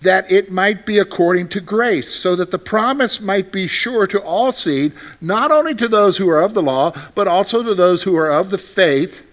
that 0.03 0.31
it 0.31 0.53
might 0.53 0.85
be 0.85 0.99
according 0.99 1.49
to 1.49 1.61
grace, 1.61 2.15
so 2.15 2.37
that 2.37 2.51
the 2.51 2.59
promise 2.59 3.21
might 3.21 3.51
be 3.51 3.67
sure 3.67 4.07
to 4.07 4.23
all 4.23 4.53
seed, 4.53 4.93
not 5.21 5.51
only 5.51 5.75
to 5.75 5.89
those 5.89 6.19
who 6.19 6.29
are 6.29 6.43
of 6.43 6.55
the 6.55 6.63
law, 6.63 6.93
but 7.15 7.27
also 7.27 7.63
to 7.63 7.75
those 7.75 8.03
who 8.03 8.17
are 8.17 8.31
of 8.31 8.51
the 8.51 8.59
faith 8.59 9.27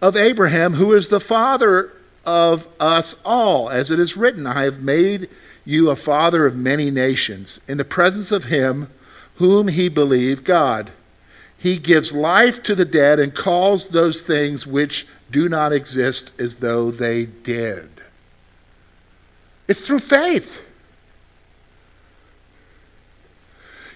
of 0.00 0.16
Abraham, 0.16 0.74
who 0.74 0.94
is 0.94 1.08
the 1.08 1.20
father 1.20 1.92
of 2.24 2.66
us 2.80 3.14
all. 3.24 3.68
As 3.68 3.90
it 3.90 4.00
is 4.00 4.16
written, 4.16 4.46
I 4.46 4.62
have 4.62 4.82
made 4.82 5.28
you 5.64 5.90
a 5.90 5.96
father 5.96 6.46
of 6.46 6.56
many 6.56 6.90
nations, 6.90 7.60
in 7.68 7.78
the 7.78 7.84
presence 7.84 8.32
of 8.32 8.44
him 8.44 8.90
whom 9.36 9.68
he 9.68 9.88
believed, 9.88 10.44
God. 10.44 10.92
He 11.56 11.78
gives 11.78 12.12
life 12.12 12.62
to 12.64 12.74
the 12.74 12.84
dead 12.84 13.18
and 13.18 13.34
calls 13.34 13.88
those 13.88 14.20
things 14.20 14.66
which 14.66 15.06
do 15.30 15.48
not 15.48 15.72
exist 15.72 16.30
as 16.38 16.56
though 16.56 16.90
they 16.90 17.24
did. 17.26 17.93
It's 19.66 19.82
through 19.82 20.00
faith. 20.00 20.64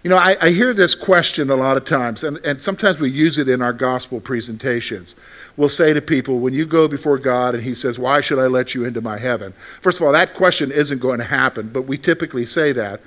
You 0.03 0.11
know, 0.11 0.17
I, 0.17 0.37
I, 0.41 0.51
hear 0.51 0.73
this 0.73 0.95
question 0.95 1.51
a 1.51 1.57
lot 1.57 1.77
of 1.77 1.85
times, 1.85 2.23
and, 2.23 2.39
and 2.39 2.63
sometimes 2.63 3.01
we 3.01 3.11
use 3.11 3.37
it 3.37 3.49
in 3.49 3.61
our 3.61 3.73
gospel 3.73 4.21
presentations. 4.21 5.17
We'll 5.57 5.69
say 5.69 5.93
to 5.93 6.01
people, 6.01 6.39
when 6.39 6.55
you 6.55 6.67
go 6.67 6.87
before 6.87 7.19
God 7.19 7.55
and 7.55 7.65
He 7.65 7.75
says, 7.75 7.99
Why 7.99 8.21
should 8.21 8.39
I 8.39 8.47
let 8.47 8.75
you 8.75 8.85
into 8.85 9.01
my 9.01 9.19
heaven? 9.19 9.55
First 9.83 10.01
of 10.01 10.07
all, 10.07 10.13
that 10.13 10.35
question 10.35 10.71
isn't 10.71 11.01
going 11.01 11.19
to 11.19 11.25
happen, 11.25 11.71
but 11.71 11.83
we 11.83 11.99
typically 11.99 12.47
say 12.47 12.71
that. 12.73 13.01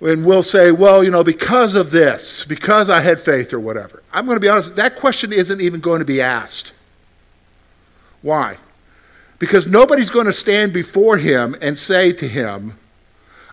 And 0.00 0.26
we'll 0.26 0.42
say, 0.42 0.72
Well, 0.72 1.04
you 1.04 1.10
know, 1.12 1.22
because 1.22 1.76
of 1.76 1.92
this, 1.92 2.44
because 2.44 2.90
I 2.90 3.00
had 3.00 3.20
faith 3.20 3.52
or 3.52 3.60
whatever. 3.60 4.02
I'm 4.12 4.26
going 4.26 4.36
to 4.36 4.40
be 4.40 4.48
honest, 4.48 4.74
that 4.74 4.96
question 4.96 5.32
isn't 5.32 5.60
even 5.60 5.78
going 5.78 6.00
to 6.00 6.04
be 6.04 6.20
asked. 6.20 6.72
Why? 8.22 8.58
Because 9.42 9.66
nobody's 9.66 10.08
going 10.08 10.26
to 10.26 10.32
stand 10.32 10.72
before 10.72 11.16
him 11.16 11.56
and 11.60 11.76
say 11.76 12.12
to 12.12 12.28
him, 12.28 12.78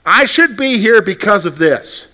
I 0.05 0.27
should 0.27 0.55
be 0.55 0.77
here 0.77 1.01
because 1.01 1.48
of 1.48 1.58
this. 1.58 2.05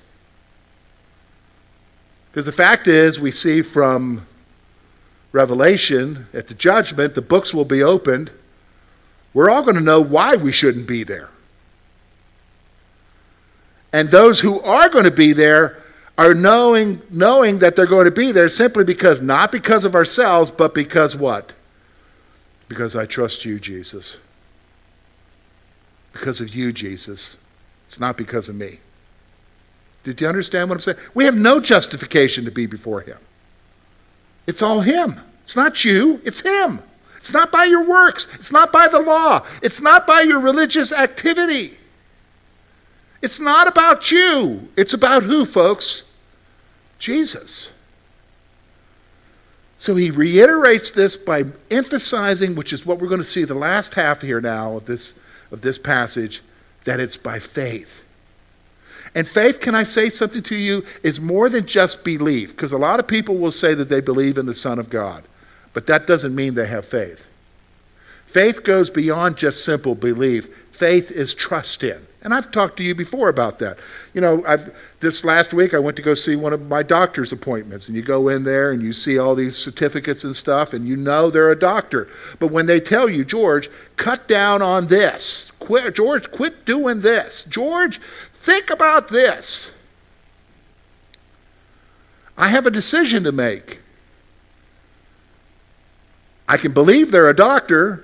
Because 2.31 2.45
the 2.45 2.53
fact 2.53 2.87
is, 2.87 3.19
we 3.19 3.33
see 3.33 3.61
from 3.61 4.25
Revelation 5.33 6.27
at 6.33 6.47
the 6.47 6.53
judgment, 6.53 7.15
the 7.15 7.21
books 7.21 7.53
will 7.53 7.65
be 7.65 7.83
opened. 7.83 8.31
We're 9.33 9.49
all 9.49 9.61
going 9.61 9.75
to 9.75 9.81
know 9.81 9.99
why 9.99 10.37
we 10.37 10.53
shouldn't 10.53 10.87
be 10.87 11.03
there. 11.03 11.27
And 13.91 14.07
those 14.07 14.39
who 14.39 14.61
are 14.61 14.87
going 14.87 15.03
to 15.03 15.11
be 15.11 15.33
there 15.33 15.83
are 16.17 16.33
knowing, 16.33 17.01
knowing 17.11 17.59
that 17.59 17.75
they're 17.75 17.87
going 17.87 18.05
to 18.05 18.11
be 18.11 18.31
there 18.31 18.47
simply 18.47 18.85
because, 18.85 19.19
not 19.19 19.51
because 19.51 19.83
of 19.83 19.95
ourselves, 19.95 20.49
but 20.49 20.73
because 20.73 21.13
what? 21.13 21.54
Because 22.67 22.95
I 22.95 23.05
trust 23.05 23.45
you, 23.45 23.59
Jesus. 23.59 24.17
Because 26.13 26.41
of 26.41 26.55
you, 26.55 26.71
Jesus. 26.71 27.37
It's 27.87 27.99
not 27.99 28.17
because 28.17 28.49
of 28.49 28.55
me. 28.55 28.79
Did 30.03 30.21
you 30.21 30.27
understand 30.27 30.69
what 30.69 30.75
I'm 30.75 30.81
saying? 30.81 30.97
We 31.13 31.25
have 31.25 31.35
no 31.35 31.59
justification 31.59 32.45
to 32.45 32.51
be 32.51 32.65
before 32.65 33.01
Him. 33.01 33.17
It's 34.47 34.61
all 34.61 34.81
Him. 34.81 35.19
It's 35.43 35.55
not 35.55 35.83
you, 35.83 36.21
it's 36.23 36.41
Him. 36.41 36.81
It's 37.17 37.33
not 37.33 37.51
by 37.51 37.65
your 37.65 37.83
works, 37.83 38.27
it's 38.35 38.51
not 38.51 38.71
by 38.71 38.87
the 38.87 38.99
law, 38.99 39.43
it's 39.63 39.81
not 39.81 40.05
by 40.05 40.21
your 40.21 40.39
religious 40.39 40.91
activity. 40.91 41.77
It's 43.21 43.39
not 43.39 43.67
about 43.67 44.11
you. 44.11 44.69
It's 44.77 44.93
about 44.93 45.23
who, 45.23 45.45
folks? 45.45 46.03
Jesus. 46.99 47.71
So 49.77 49.95
he 49.95 50.09
reiterates 50.09 50.91
this 50.91 51.17
by 51.17 51.45
emphasizing, 51.69 52.55
which 52.55 52.71
is 52.71 52.85
what 52.85 52.99
we're 52.99 53.09
going 53.09 53.21
to 53.21 53.25
see 53.25 53.43
the 53.43 53.53
last 53.53 53.95
half 53.95 54.21
here 54.21 54.39
now 54.39 54.77
of 54.77 54.85
this, 54.85 55.15
of 55.51 55.61
this 55.61 55.77
passage, 55.77 56.41
that 56.85 56.99
it's 56.99 57.17
by 57.17 57.39
faith. 57.39 58.03
And 59.13 59.27
faith, 59.27 59.59
can 59.59 59.75
I 59.75 59.85
say 59.85 60.09
something 60.09 60.43
to 60.43 60.55
you, 60.55 60.85
is 61.03 61.19
more 61.19 61.49
than 61.49 61.65
just 61.65 62.03
belief, 62.03 62.51
because 62.51 62.71
a 62.71 62.77
lot 62.77 62.99
of 62.99 63.07
people 63.07 63.37
will 63.37 63.51
say 63.51 63.73
that 63.73 63.89
they 63.89 64.01
believe 64.01 64.37
in 64.37 64.45
the 64.45 64.53
Son 64.53 64.79
of 64.79 64.89
God, 64.89 65.23
but 65.73 65.87
that 65.87 66.07
doesn't 66.07 66.35
mean 66.35 66.53
they 66.53 66.67
have 66.67 66.85
faith. 66.85 67.27
Faith 68.27 68.63
goes 68.63 68.89
beyond 68.89 69.37
just 69.37 69.63
simple 69.63 69.95
belief, 69.95 70.53
faith 70.71 71.11
is 71.11 71.33
trust 71.33 71.83
in. 71.83 72.05
And 72.25 72.33
I've 72.33 72.49
talked 72.49 72.77
to 72.77 72.83
you 72.83 72.95
before 72.95 73.29
about 73.29 73.59
that. 73.59 73.77
You 74.15 74.19
know, 74.19 74.43
I've, 74.47 74.75
this 74.99 75.23
last 75.23 75.53
week 75.53 75.75
I 75.75 75.79
went 75.79 75.95
to 75.97 76.01
go 76.01 76.15
see 76.15 76.35
one 76.35 76.53
of 76.53 76.67
my 76.67 76.81
doctor's 76.81 77.31
appointments, 77.31 77.85
and 77.87 77.95
you 77.95 78.01
go 78.01 78.29
in 78.29 78.43
there 78.43 78.71
and 78.71 78.81
you 78.81 78.93
see 78.93 79.19
all 79.19 79.35
these 79.35 79.55
certificates 79.55 80.23
and 80.23 80.35
stuff, 80.35 80.73
and 80.73 80.87
you 80.87 80.97
know 80.97 81.29
they're 81.29 81.51
a 81.51 81.59
doctor. 81.59 82.07
But 82.39 82.47
when 82.47 82.65
they 82.65 82.79
tell 82.79 83.07
you, 83.07 83.23
George, 83.23 83.69
cut 83.95 84.27
down 84.27 84.63
on 84.63 84.87
this, 84.87 85.51
quit, 85.59 85.93
George, 85.93 86.31
quit 86.31 86.65
doing 86.65 87.01
this, 87.01 87.43
George, 87.43 88.01
think 88.33 88.71
about 88.71 89.09
this. 89.09 89.69
I 92.35 92.49
have 92.49 92.65
a 92.65 92.71
decision 92.71 93.23
to 93.23 93.31
make. 93.31 93.81
I 96.47 96.57
can 96.57 96.71
believe 96.71 97.11
they're 97.11 97.29
a 97.29 97.35
doctor, 97.35 98.03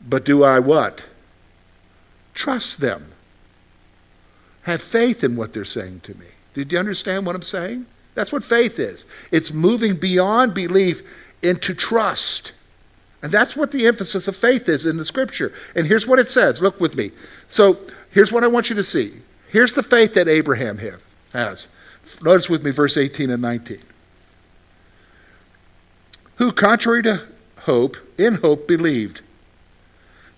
but 0.00 0.24
do 0.24 0.44
I 0.44 0.60
what? 0.60 1.02
Trust 2.40 2.80
them. 2.80 3.12
Have 4.62 4.80
faith 4.80 5.22
in 5.22 5.36
what 5.36 5.52
they're 5.52 5.62
saying 5.62 6.00
to 6.04 6.14
me. 6.14 6.24
Did 6.54 6.72
you 6.72 6.78
understand 6.78 7.26
what 7.26 7.36
I'm 7.36 7.42
saying? 7.42 7.84
That's 8.14 8.32
what 8.32 8.42
faith 8.42 8.78
is. 8.78 9.04
It's 9.30 9.52
moving 9.52 9.96
beyond 9.96 10.54
belief 10.54 11.02
into 11.42 11.74
trust. 11.74 12.52
And 13.20 13.30
that's 13.30 13.56
what 13.56 13.72
the 13.72 13.86
emphasis 13.86 14.26
of 14.26 14.36
faith 14.36 14.70
is 14.70 14.86
in 14.86 14.96
the 14.96 15.04
scripture. 15.04 15.52
And 15.74 15.86
here's 15.86 16.06
what 16.06 16.18
it 16.18 16.30
says. 16.30 16.62
Look 16.62 16.80
with 16.80 16.96
me. 16.96 17.10
So 17.46 17.76
here's 18.10 18.32
what 18.32 18.42
I 18.42 18.46
want 18.46 18.70
you 18.70 18.76
to 18.76 18.84
see. 18.84 19.20
Here's 19.50 19.74
the 19.74 19.82
faith 19.82 20.14
that 20.14 20.26
Abraham 20.26 20.78
have, 20.78 21.02
has. 21.34 21.68
Notice 22.22 22.48
with 22.48 22.64
me 22.64 22.70
verse 22.70 22.96
18 22.96 23.28
and 23.28 23.42
19. 23.42 23.80
Who, 26.36 26.52
contrary 26.52 27.02
to 27.02 27.20
hope, 27.58 27.98
in 28.16 28.36
hope 28.36 28.66
believed 28.66 29.20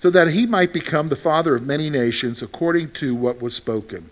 so 0.03 0.11
that 0.11 0.27
he 0.27 0.47
might 0.47 0.73
become 0.73 1.09
the 1.09 1.15
father 1.15 1.55
of 1.55 1.65
many 1.65 1.89
nations 1.89 2.43
according 2.43 2.91
to 2.91 3.15
what 3.15 3.41
was 3.41 3.55
spoken. 3.55 4.11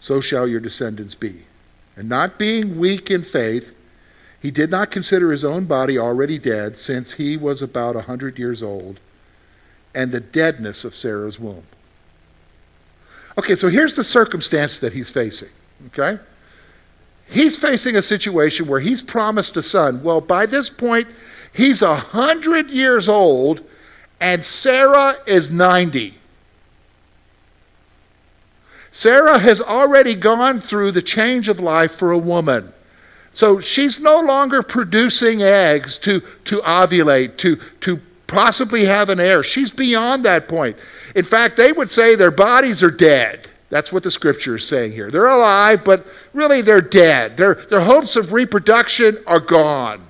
So 0.00 0.22
shall 0.22 0.48
your 0.48 0.60
descendants 0.60 1.14
be. 1.14 1.42
And 1.94 2.08
not 2.08 2.38
being 2.38 2.78
weak 2.78 3.10
in 3.10 3.22
faith, 3.22 3.74
he 4.40 4.50
did 4.50 4.70
not 4.70 4.90
consider 4.90 5.30
his 5.30 5.44
own 5.44 5.66
body 5.66 5.98
already 5.98 6.38
dead, 6.38 6.78
since 6.78 7.12
he 7.12 7.36
was 7.36 7.60
about 7.60 7.96
a 7.96 8.02
hundred 8.08 8.38
years 8.38 8.62
old, 8.62 8.98
and 9.94 10.10
the 10.10 10.20
deadness 10.20 10.86
of 10.86 10.94
Sarah's 10.94 11.38
womb. 11.38 11.66
Okay, 13.36 13.56
so 13.56 13.68
here's 13.68 13.96
the 13.96 14.04
circumstance 14.04 14.78
that 14.78 14.94
he's 14.94 15.10
facing. 15.10 15.50
Okay? 15.88 16.18
He's 17.28 17.58
facing 17.58 17.94
a 17.94 18.00
situation 18.00 18.66
where 18.66 18.80
he's 18.80 19.02
promised 19.02 19.54
a 19.58 19.62
son. 19.62 20.02
Well, 20.02 20.22
by 20.22 20.46
this 20.46 20.70
point, 20.70 21.08
he's 21.52 21.82
a 21.82 21.96
hundred 21.96 22.70
years 22.70 23.06
old 23.06 23.60
and 24.20 24.44
Sarah 24.44 25.14
is 25.26 25.50
90. 25.50 26.14
Sarah 28.90 29.38
has 29.40 29.60
already 29.60 30.14
gone 30.14 30.60
through 30.60 30.92
the 30.92 31.02
change 31.02 31.48
of 31.48 31.58
life 31.58 31.92
for 31.92 32.12
a 32.12 32.18
woman. 32.18 32.72
So 33.32 33.60
she's 33.60 33.98
no 33.98 34.20
longer 34.20 34.62
producing 34.62 35.42
eggs 35.42 35.98
to, 36.00 36.20
to 36.44 36.60
ovulate, 36.60 37.36
to, 37.38 37.56
to 37.80 38.00
possibly 38.28 38.84
have 38.84 39.08
an 39.08 39.18
heir. 39.18 39.42
She's 39.42 39.72
beyond 39.72 40.24
that 40.24 40.48
point. 40.48 40.76
In 41.16 41.24
fact, 41.24 41.56
they 41.56 41.72
would 41.72 41.90
say 41.90 42.14
their 42.14 42.30
bodies 42.30 42.84
are 42.84 42.90
dead. 42.92 43.50
That's 43.70 43.92
what 43.92 44.04
the 44.04 44.10
scripture 44.12 44.54
is 44.54 44.68
saying 44.68 44.92
here. 44.92 45.10
They're 45.10 45.26
alive, 45.26 45.84
but 45.84 46.06
really 46.32 46.62
they're 46.62 46.80
dead. 46.80 47.36
Their, 47.36 47.56
their 47.56 47.80
hopes 47.80 48.14
of 48.14 48.32
reproduction 48.32 49.18
are 49.26 49.40
gone. 49.40 50.06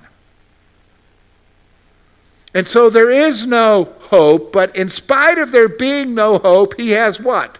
And 2.55 2.65
so 2.65 2.89
there 2.89 3.11
is 3.11 3.45
no 3.45 3.93
hope, 3.99 4.53
but 4.53 4.73
in 4.77 4.87
spite 4.87 5.37
of 5.37 5.51
there 5.51 5.67
being 5.67 6.15
no 6.15 6.37
hope, 6.37 6.79
he 6.79 6.91
has 6.91 7.19
what? 7.19 7.57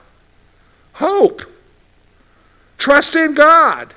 Hope. 0.93 1.41
Trust 2.77 3.13
in 3.13 3.33
God. 3.33 3.93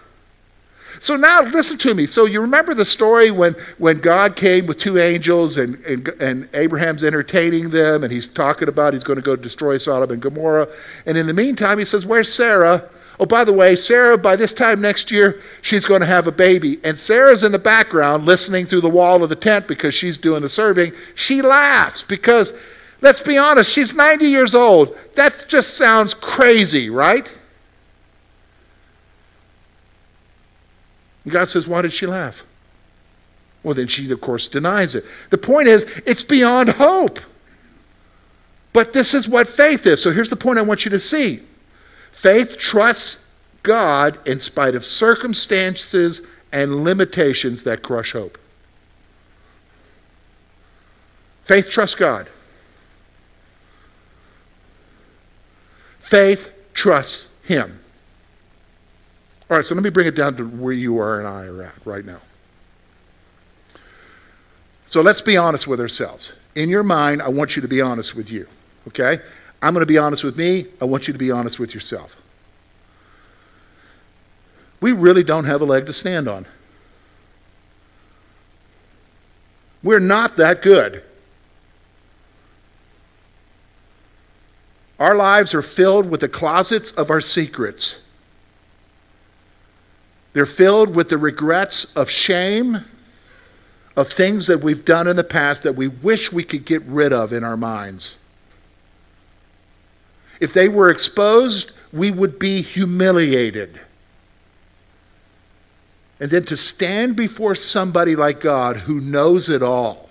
So 0.98 1.14
now 1.14 1.42
listen 1.42 1.78
to 1.78 1.94
me. 1.94 2.06
So 2.06 2.24
you 2.24 2.40
remember 2.40 2.74
the 2.74 2.84
story 2.84 3.30
when, 3.30 3.54
when 3.78 3.98
God 3.98 4.34
came 4.34 4.66
with 4.66 4.78
two 4.78 4.98
angels 4.98 5.56
and, 5.56 5.76
and, 5.84 6.08
and 6.20 6.48
Abraham's 6.52 7.04
entertaining 7.04 7.70
them 7.70 8.02
and 8.02 8.12
he's 8.12 8.26
talking 8.26 8.66
about 8.66 8.92
he's 8.92 9.04
going 9.04 9.18
to 9.18 9.22
go 9.22 9.36
destroy 9.36 9.78
Sodom 9.78 10.10
and 10.10 10.20
Gomorrah. 10.20 10.66
And 11.06 11.16
in 11.16 11.28
the 11.28 11.32
meantime, 11.32 11.78
he 11.78 11.84
says, 11.84 12.04
Where's 12.04 12.32
Sarah? 12.32 12.90
Oh, 13.20 13.26
by 13.26 13.42
the 13.42 13.52
way, 13.52 13.74
Sarah, 13.74 14.16
by 14.16 14.36
this 14.36 14.52
time 14.52 14.80
next 14.80 15.10
year, 15.10 15.42
she's 15.60 15.84
going 15.84 16.00
to 16.00 16.06
have 16.06 16.28
a 16.28 16.32
baby. 16.32 16.78
And 16.84 16.96
Sarah's 16.96 17.42
in 17.42 17.50
the 17.50 17.58
background 17.58 18.24
listening 18.24 18.66
through 18.66 18.82
the 18.82 18.88
wall 18.88 19.22
of 19.22 19.28
the 19.28 19.36
tent 19.36 19.66
because 19.66 19.94
she's 19.94 20.18
doing 20.18 20.42
the 20.42 20.48
serving. 20.48 20.92
She 21.16 21.42
laughs 21.42 22.02
because, 22.02 22.52
let's 23.00 23.18
be 23.18 23.36
honest, 23.36 23.72
she's 23.72 23.92
90 23.92 24.26
years 24.26 24.54
old. 24.54 24.96
That 25.16 25.46
just 25.48 25.76
sounds 25.76 26.14
crazy, 26.14 26.88
right? 26.88 27.32
And 31.24 31.32
God 31.32 31.48
says, 31.48 31.66
Why 31.66 31.82
did 31.82 31.92
she 31.92 32.06
laugh? 32.06 32.44
Well, 33.64 33.74
then 33.74 33.88
she, 33.88 34.10
of 34.12 34.20
course, 34.20 34.46
denies 34.46 34.94
it. 34.94 35.04
The 35.30 35.38
point 35.38 35.66
is, 35.66 35.82
it's 36.06 36.22
beyond 36.22 36.68
hope. 36.70 37.18
But 38.72 38.92
this 38.92 39.12
is 39.12 39.28
what 39.28 39.48
faith 39.48 39.86
is. 39.86 40.00
So 40.00 40.12
here's 40.12 40.30
the 40.30 40.36
point 40.36 40.58
I 40.58 40.62
want 40.62 40.84
you 40.84 40.90
to 40.92 41.00
see 41.00 41.42
Faith 42.18 42.58
trusts 42.58 43.24
God 43.62 44.18
in 44.26 44.40
spite 44.40 44.74
of 44.74 44.84
circumstances 44.84 46.20
and 46.50 46.82
limitations 46.82 47.62
that 47.62 47.80
crush 47.80 48.10
hope. 48.10 48.36
Faith 51.44 51.70
trusts 51.70 51.94
God. 51.94 52.28
Faith 56.00 56.50
trusts 56.74 57.28
Him. 57.44 57.78
All 59.48 59.56
right, 59.56 59.64
so 59.64 59.76
let 59.76 59.84
me 59.84 59.90
bring 59.90 60.08
it 60.08 60.16
down 60.16 60.36
to 60.38 60.44
where 60.44 60.72
you 60.72 60.98
are 60.98 61.20
and 61.20 61.28
I 61.28 61.44
are 61.44 61.62
at 61.62 61.74
right 61.84 62.04
now. 62.04 62.18
So 64.88 65.02
let's 65.02 65.20
be 65.20 65.36
honest 65.36 65.68
with 65.68 65.80
ourselves. 65.80 66.32
In 66.56 66.68
your 66.68 66.82
mind, 66.82 67.22
I 67.22 67.28
want 67.28 67.54
you 67.54 67.62
to 67.62 67.68
be 67.68 67.80
honest 67.80 68.16
with 68.16 68.28
you, 68.28 68.48
okay? 68.88 69.20
I'm 69.60 69.74
going 69.74 69.82
to 69.82 69.86
be 69.86 69.98
honest 69.98 70.22
with 70.22 70.36
me. 70.36 70.66
I 70.80 70.84
want 70.84 71.08
you 71.08 71.12
to 71.12 71.18
be 71.18 71.30
honest 71.30 71.58
with 71.58 71.74
yourself. 71.74 72.16
We 74.80 74.92
really 74.92 75.24
don't 75.24 75.44
have 75.44 75.60
a 75.60 75.64
leg 75.64 75.86
to 75.86 75.92
stand 75.92 76.28
on. 76.28 76.46
We're 79.82 79.98
not 79.98 80.36
that 80.36 80.62
good. 80.62 81.02
Our 84.98 85.14
lives 85.14 85.54
are 85.54 85.62
filled 85.62 86.10
with 86.10 86.20
the 86.20 86.28
closets 86.28 86.90
of 86.92 87.10
our 87.10 87.20
secrets. 87.20 87.98
They're 90.32 90.46
filled 90.46 90.94
with 90.94 91.08
the 91.08 91.18
regrets 91.18 91.86
of 91.96 92.10
shame, 92.10 92.84
of 93.96 94.08
things 94.12 94.46
that 94.48 94.60
we've 94.60 94.84
done 94.84 95.06
in 95.06 95.16
the 95.16 95.24
past 95.24 95.62
that 95.62 95.74
we 95.74 95.88
wish 95.88 96.32
we 96.32 96.44
could 96.44 96.64
get 96.64 96.82
rid 96.82 97.12
of 97.12 97.32
in 97.32 97.42
our 97.42 97.56
minds. 97.56 98.17
If 100.40 100.52
they 100.52 100.68
were 100.68 100.90
exposed, 100.90 101.72
we 101.92 102.10
would 102.10 102.38
be 102.38 102.62
humiliated. 102.62 103.80
And 106.20 106.30
then 106.30 106.44
to 106.44 106.56
stand 106.56 107.16
before 107.16 107.54
somebody 107.54 108.16
like 108.16 108.40
God 108.40 108.78
who 108.78 109.00
knows 109.00 109.48
it 109.48 109.62
all, 109.62 110.08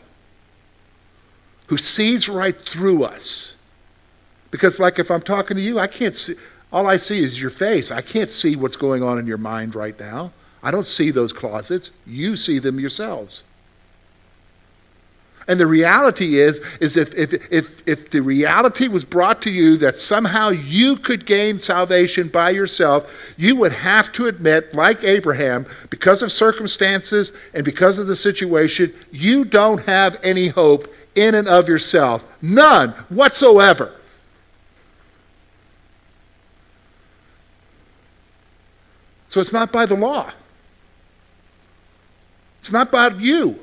who 1.67 1.77
sees 1.77 2.29
right 2.29 2.59
through 2.59 3.03
us. 3.03 3.55
Because, 4.51 4.79
like, 4.79 4.99
if 4.99 5.11
I'm 5.11 5.21
talking 5.21 5.57
to 5.57 5.61
you, 5.61 5.79
I 5.79 5.87
can't 5.87 6.15
see, 6.15 6.35
all 6.71 6.87
I 6.87 6.97
see 6.97 7.23
is 7.23 7.41
your 7.41 7.49
face. 7.49 7.91
I 7.91 8.01
can't 8.01 8.29
see 8.29 8.55
what's 8.55 8.77
going 8.77 9.03
on 9.03 9.19
in 9.19 9.27
your 9.27 9.37
mind 9.37 9.75
right 9.75 9.99
now. 9.99 10.31
I 10.63 10.71
don't 10.71 10.85
see 10.85 11.11
those 11.11 11.33
closets. 11.33 11.91
You 12.05 12.37
see 12.37 12.59
them 12.59 12.79
yourselves. 12.79 13.43
And 15.47 15.59
the 15.59 15.67
reality 15.67 16.39
is, 16.39 16.59
is 16.81 16.97
if, 16.97 17.15
if, 17.15 17.33
if, 17.51 17.87
if 17.87 18.09
the 18.09 18.19
reality 18.19 18.89
was 18.89 19.05
brought 19.05 19.41
to 19.43 19.49
you 19.49 19.77
that 19.77 19.97
somehow 19.97 20.49
you 20.49 20.97
could 20.97 21.25
gain 21.25 21.61
salvation 21.61 22.27
by 22.27 22.49
yourself, 22.49 23.09
you 23.37 23.55
would 23.55 23.71
have 23.71 24.11
to 24.13 24.27
admit, 24.27 24.73
like 24.73 25.03
Abraham, 25.05 25.65
because 25.89 26.21
of 26.21 26.33
circumstances 26.33 27.31
and 27.53 27.63
because 27.63 27.97
of 27.97 28.07
the 28.07 28.15
situation, 28.15 28.93
you 29.09 29.45
don't 29.45 29.85
have 29.85 30.19
any 30.21 30.49
hope 30.49 30.93
in 31.15 31.33
and 31.33 31.47
of 31.47 31.69
yourself. 31.69 32.25
None 32.41 32.89
whatsoever. 33.07 33.93
So 39.29 39.39
it's 39.39 39.53
not 39.53 39.71
by 39.71 39.85
the 39.85 39.95
law. 39.95 40.31
It's 42.59 42.71
not 42.71 42.91
by 42.91 43.09
you. 43.09 43.59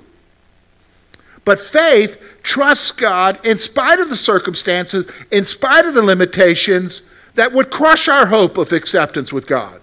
But 1.44 1.60
faith 1.60 2.20
trusts 2.42 2.90
God 2.90 3.44
in 3.44 3.58
spite 3.58 4.00
of 4.00 4.08
the 4.08 4.16
circumstances, 4.16 5.06
in 5.30 5.44
spite 5.44 5.84
of 5.84 5.94
the 5.94 6.02
limitations 6.02 7.02
that 7.34 7.52
would 7.52 7.70
crush 7.70 8.08
our 8.08 8.26
hope 8.26 8.56
of 8.56 8.72
acceptance 8.72 9.32
with 9.32 9.46
God. 9.46 9.82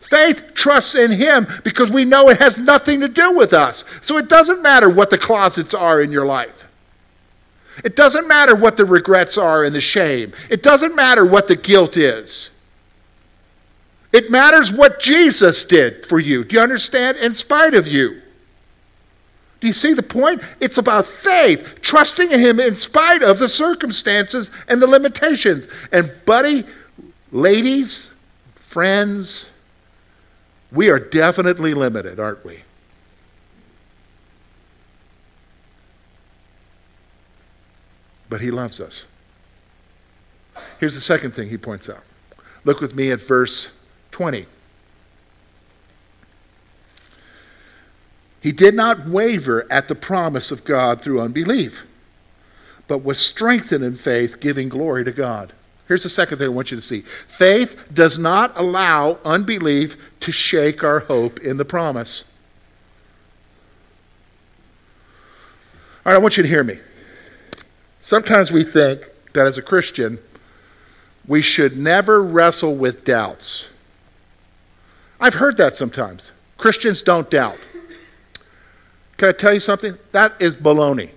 Faith 0.00 0.52
trusts 0.54 0.94
in 0.94 1.12
Him 1.12 1.46
because 1.64 1.90
we 1.90 2.04
know 2.04 2.28
it 2.28 2.38
has 2.38 2.58
nothing 2.58 3.00
to 3.00 3.08
do 3.08 3.32
with 3.32 3.52
us. 3.52 3.84
So 4.02 4.18
it 4.18 4.28
doesn't 4.28 4.62
matter 4.62 4.88
what 4.88 5.10
the 5.10 5.18
closets 5.18 5.72
are 5.72 6.00
in 6.00 6.12
your 6.12 6.26
life. 6.26 6.66
It 7.82 7.96
doesn't 7.96 8.28
matter 8.28 8.54
what 8.54 8.76
the 8.76 8.84
regrets 8.84 9.38
are 9.38 9.64
and 9.64 9.74
the 9.74 9.80
shame. 9.80 10.32
It 10.50 10.62
doesn't 10.62 10.94
matter 10.94 11.24
what 11.24 11.48
the 11.48 11.56
guilt 11.56 11.96
is. 11.96 12.50
It 14.12 14.30
matters 14.30 14.70
what 14.70 15.00
Jesus 15.00 15.64
did 15.64 16.06
for 16.06 16.20
you. 16.20 16.44
Do 16.44 16.54
you 16.54 16.62
understand? 16.62 17.16
In 17.16 17.34
spite 17.34 17.74
of 17.74 17.88
you. 17.88 18.22
Do 19.64 19.68
you 19.68 19.72
see 19.72 19.94
the 19.94 20.02
point? 20.02 20.42
It's 20.60 20.76
about 20.76 21.06
faith, 21.06 21.78
trusting 21.80 22.30
in 22.30 22.38
Him 22.38 22.60
in 22.60 22.76
spite 22.76 23.22
of 23.22 23.38
the 23.38 23.48
circumstances 23.48 24.50
and 24.68 24.82
the 24.82 24.86
limitations. 24.86 25.68
And, 25.90 26.12
buddy, 26.26 26.66
ladies, 27.32 28.12
friends, 28.56 29.48
we 30.70 30.90
are 30.90 30.98
definitely 30.98 31.72
limited, 31.72 32.20
aren't 32.20 32.44
we? 32.44 32.60
But 38.28 38.42
He 38.42 38.50
loves 38.50 38.82
us. 38.82 39.06
Here's 40.78 40.94
the 40.94 41.00
second 41.00 41.30
thing 41.30 41.48
He 41.48 41.56
points 41.56 41.88
out. 41.88 42.04
Look 42.66 42.82
with 42.82 42.94
me 42.94 43.10
at 43.12 43.22
verse 43.22 43.70
20. 44.10 44.44
He 48.44 48.52
did 48.52 48.74
not 48.74 49.06
waver 49.06 49.66
at 49.70 49.88
the 49.88 49.94
promise 49.94 50.50
of 50.50 50.64
God 50.64 51.00
through 51.00 51.18
unbelief, 51.18 51.86
but 52.86 53.02
was 53.02 53.18
strengthened 53.18 53.82
in 53.82 53.96
faith, 53.96 54.38
giving 54.38 54.68
glory 54.68 55.02
to 55.02 55.12
God. 55.12 55.54
Here's 55.88 56.02
the 56.02 56.10
second 56.10 56.36
thing 56.36 56.48
I 56.48 56.50
want 56.50 56.70
you 56.70 56.76
to 56.76 56.82
see 56.82 57.00
faith 57.00 57.86
does 57.90 58.18
not 58.18 58.52
allow 58.54 59.18
unbelief 59.24 59.96
to 60.20 60.30
shake 60.30 60.84
our 60.84 61.00
hope 61.00 61.40
in 61.40 61.56
the 61.56 61.64
promise. 61.64 62.24
All 66.04 66.12
right, 66.12 66.16
I 66.16 66.18
want 66.18 66.36
you 66.36 66.42
to 66.42 66.48
hear 66.48 66.64
me. 66.64 66.80
Sometimes 67.98 68.52
we 68.52 68.62
think 68.62 69.00
that 69.32 69.46
as 69.46 69.56
a 69.56 69.62
Christian, 69.62 70.18
we 71.26 71.40
should 71.40 71.78
never 71.78 72.22
wrestle 72.22 72.74
with 72.74 73.06
doubts. 73.06 73.68
I've 75.18 75.32
heard 75.32 75.56
that 75.56 75.74
sometimes. 75.76 76.32
Christians 76.58 77.00
don't 77.00 77.30
doubt. 77.30 77.56
Can 79.16 79.28
I 79.28 79.32
tell 79.32 79.54
you 79.54 79.60
something? 79.60 79.96
That 80.12 80.34
is 80.40 80.54
baloney. 80.54 81.10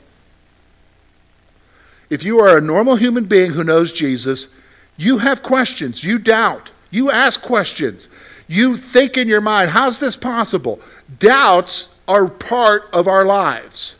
If 2.09 2.23
you 2.23 2.39
are 2.39 2.57
a 2.57 2.61
normal 2.61 2.95
human 2.95 3.25
being 3.25 3.51
who 3.51 3.63
knows 3.63 3.91
Jesus, 3.91 4.47
you 4.95 5.19
have 5.19 5.43
questions, 5.43 6.03
you 6.03 6.19
doubt, 6.19 6.71
you 6.89 7.11
ask 7.11 7.41
questions, 7.41 8.07
you 8.47 8.77
think 8.77 9.17
in 9.17 9.27
your 9.27 9.41
mind, 9.41 9.71
how's 9.71 9.99
this 9.99 10.15
possible? 10.15 10.79
Doubts 11.19 11.89
are 12.07 12.27
part 12.27 12.89
of 12.93 13.07
our 13.07 13.25
lives. 13.25 13.95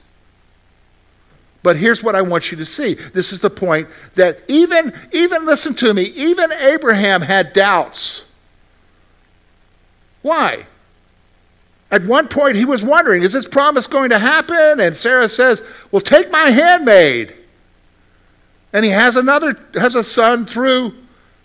But 1.64 1.76
here's 1.76 2.02
what 2.02 2.16
I 2.16 2.22
want 2.22 2.50
you 2.50 2.58
to 2.58 2.66
see. 2.66 2.94
This 2.94 3.34
is 3.34 3.42
the 3.42 3.50
point 3.50 3.90
that 4.16 4.40
even, 4.48 4.94
even 5.12 5.46
listen 5.46 5.74
to 5.76 5.94
me, 5.94 6.04
even 6.04 6.52
Abraham 6.54 7.22
had 7.22 7.52
doubts. 7.52 8.24
Why? 10.22 10.66
At 11.89 12.06
one 12.06 12.28
point, 12.28 12.58
he 12.58 12.65
was 12.65 12.84
wondering, 12.84 13.23
is 13.23 13.34
this 13.34 13.47
promise 13.47 13.88
going 13.88 14.10
to 14.10 14.19
happen? 14.19 14.80
And 14.80 14.95
Sarah 14.95 15.30
says, 15.30 15.63
Well, 15.91 16.02
take 16.02 16.30
my 16.30 16.50
handmaid. 16.50 17.34
And 18.73 18.84
he 18.84 18.91
has 18.91 19.15
another, 19.15 19.58
has 19.76 19.95
a 19.95 20.04
son 20.04 20.45
through 20.45 20.93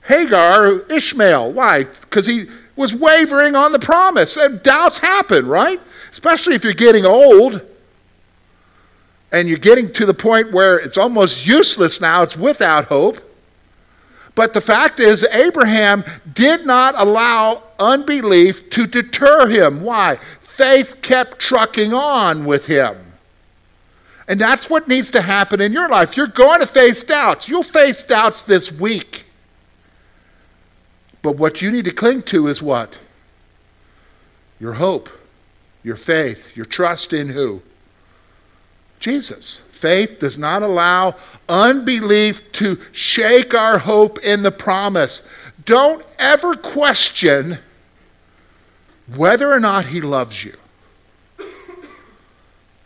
Hagar, 0.03 0.81
Ishmael. 0.91 1.53
Why? 1.53 1.85
Because 1.85 2.27
he 2.27 2.49
was 2.75 2.93
wavering 2.93 3.55
on 3.55 3.73
the 3.73 3.79
promise. 3.79 4.37
And 4.37 4.63
doubts 4.63 4.99
happen, 4.99 5.47
right? 5.47 5.81
Especially 6.11 6.55
if 6.55 6.65
you're 6.65 6.73
getting 6.73 7.05
old 7.05 7.61
and 9.31 9.49
you're 9.49 9.59
getting 9.59 9.93
to 9.95 10.05
the 10.05 10.15
point 10.15 10.53
where 10.53 10.77
it's 10.77 10.99
almost 10.99 11.47
useless 11.47 12.01
now, 12.01 12.23
it's 12.23 12.37
without 12.37 12.87
hope. 12.87 13.21
But 14.35 14.55
the 14.55 14.61
fact 14.61 14.99
is, 14.99 15.25
Abraham 15.25 16.05
did 16.33 16.67
not 16.67 16.95
allow 16.97 17.63
unbelief 17.83 18.71
to 18.71 18.87
deter 18.87 19.49
him. 19.49 19.83
Why? 19.83 20.19
Faith 20.41 21.03
kept 21.03 21.39
trucking 21.39 21.93
on 21.93 22.45
with 22.45 22.67
him. 22.67 22.97
And 24.29 24.41
that's 24.41 24.71
what 24.71 24.89
needs 24.89 25.11
to 25.11 25.23
happen 25.23 25.61
in 25.61 25.73
your 25.73 25.89
life. 25.89 26.17
You're 26.17 26.27
going 26.27 26.61
to 26.61 26.67
face 26.67 27.03
doubts. 27.03 27.49
You'll 27.49 27.63
face 27.63 28.03
doubts 28.03 28.43
this 28.43 28.71
week. 28.71 29.27
But 31.23 31.37
what 31.37 31.61
you 31.61 31.71
need 31.71 31.85
to 31.87 31.93
cling 31.93 32.23
to 32.25 32.49
is 32.49 32.63
what? 32.63 32.99
Your 34.61 34.75
hope, 34.75 35.09
your 35.83 35.97
faith, 35.97 36.57
your 36.57 36.67
trust 36.67 37.13
in 37.13 37.31
who? 37.31 37.63
Jesus. 39.01 39.61
Faith 39.73 40.21
does 40.21 40.39
not 40.39 40.63
allow 40.63 41.17
unbelief 41.49 42.53
to 42.53 42.79
shake 42.93 43.53
our 43.53 43.79
hope 43.79 44.19
in 44.21 44.45
the 44.45 44.53
promise. 44.53 45.23
Don't 45.65 46.05
ever 46.21 46.55
question 46.55 47.59
whether 49.17 49.53
or 49.53 49.61
not 49.61 49.87
He 49.87 50.01
loves 50.01 50.45
you. 50.45 50.57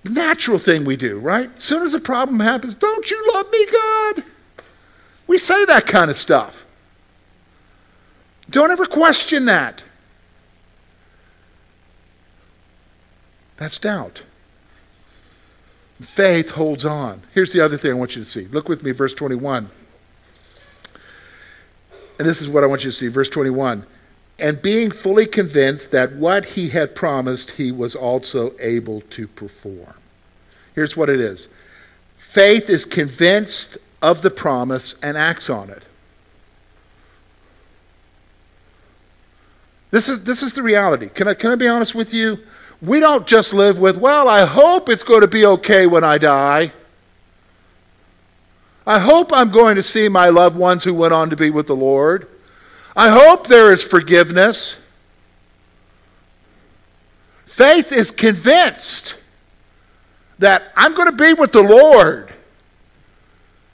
Natural 0.04 0.58
thing 0.58 0.84
we 0.84 0.96
do, 0.96 1.18
right? 1.18 1.50
As 1.56 1.62
soon 1.62 1.82
as 1.82 1.94
a 1.94 2.00
problem 2.00 2.40
happens, 2.40 2.74
don't 2.74 3.10
you 3.10 3.32
love 3.34 3.50
me, 3.50 3.66
God? 3.66 4.24
We 5.26 5.38
say 5.38 5.64
that 5.64 5.86
kind 5.86 6.10
of 6.10 6.16
stuff. 6.16 6.64
Don't 8.48 8.70
ever 8.70 8.86
question 8.86 9.46
that. 9.46 9.82
That's 13.56 13.78
doubt. 13.78 14.22
Faith 16.00 16.50
holds 16.50 16.84
on. 16.84 17.22
Here's 17.32 17.52
the 17.52 17.60
other 17.60 17.78
thing 17.78 17.92
I 17.92 17.94
want 17.94 18.16
you 18.16 18.22
to 18.22 18.28
see. 18.28 18.46
Look 18.46 18.68
with 18.68 18.82
me, 18.82 18.90
verse 18.90 19.14
21. 19.14 19.70
And 22.18 22.28
this 22.28 22.40
is 22.40 22.48
what 22.48 22.62
I 22.62 22.66
want 22.66 22.84
you 22.84 22.90
to 22.90 22.96
see. 22.96 23.08
Verse 23.08 23.30
21. 23.30 23.86
And 24.38 24.60
being 24.60 24.90
fully 24.90 25.26
convinced 25.26 25.90
that 25.92 26.12
what 26.12 26.44
he 26.44 26.68
had 26.68 26.94
promised, 26.94 27.52
he 27.52 27.72
was 27.72 27.94
also 27.94 28.52
able 28.60 29.00
to 29.10 29.26
perform. 29.28 29.94
Here's 30.74 30.96
what 30.96 31.08
it 31.08 31.20
is 31.20 31.48
faith 32.18 32.68
is 32.68 32.84
convinced 32.84 33.78
of 34.02 34.20
the 34.20 34.30
promise 34.30 34.94
and 35.02 35.16
acts 35.16 35.48
on 35.48 35.70
it. 35.70 35.84
This 39.90 40.08
is, 40.08 40.24
this 40.24 40.42
is 40.42 40.52
the 40.52 40.62
reality. 40.62 41.08
Can 41.08 41.28
I, 41.28 41.34
can 41.34 41.50
I 41.50 41.54
be 41.54 41.68
honest 41.68 41.94
with 41.94 42.12
you? 42.12 42.38
We 42.82 43.00
don't 43.00 43.26
just 43.26 43.54
live 43.54 43.78
with, 43.78 43.96
well, 43.96 44.28
I 44.28 44.44
hope 44.44 44.90
it's 44.90 45.02
going 45.02 45.22
to 45.22 45.28
be 45.28 45.46
okay 45.46 45.86
when 45.86 46.04
I 46.04 46.18
die. 46.18 46.72
I 48.86 48.98
hope 48.98 49.32
I'm 49.32 49.50
going 49.50 49.76
to 49.76 49.82
see 49.82 50.08
my 50.08 50.28
loved 50.28 50.56
ones 50.56 50.84
who 50.84 50.92
went 50.92 51.14
on 51.14 51.30
to 51.30 51.36
be 51.36 51.48
with 51.48 51.66
the 51.66 51.76
Lord. 51.76 52.28
I 52.96 53.10
hope 53.10 53.46
there 53.46 53.72
is 53.72 53.82
forgiveness. 53.82 54.80
Faith 57.44 57.92
is 57.92 58.10
convinced 58.10 59.16
that 60.38 60.72
I'm 60.76 60.94
going 60.94 61.08
to 61.08 61.16
be 61.16 61.34
with 61.34 61.52
the 61.52 61.62
Lord. 61.62 62.32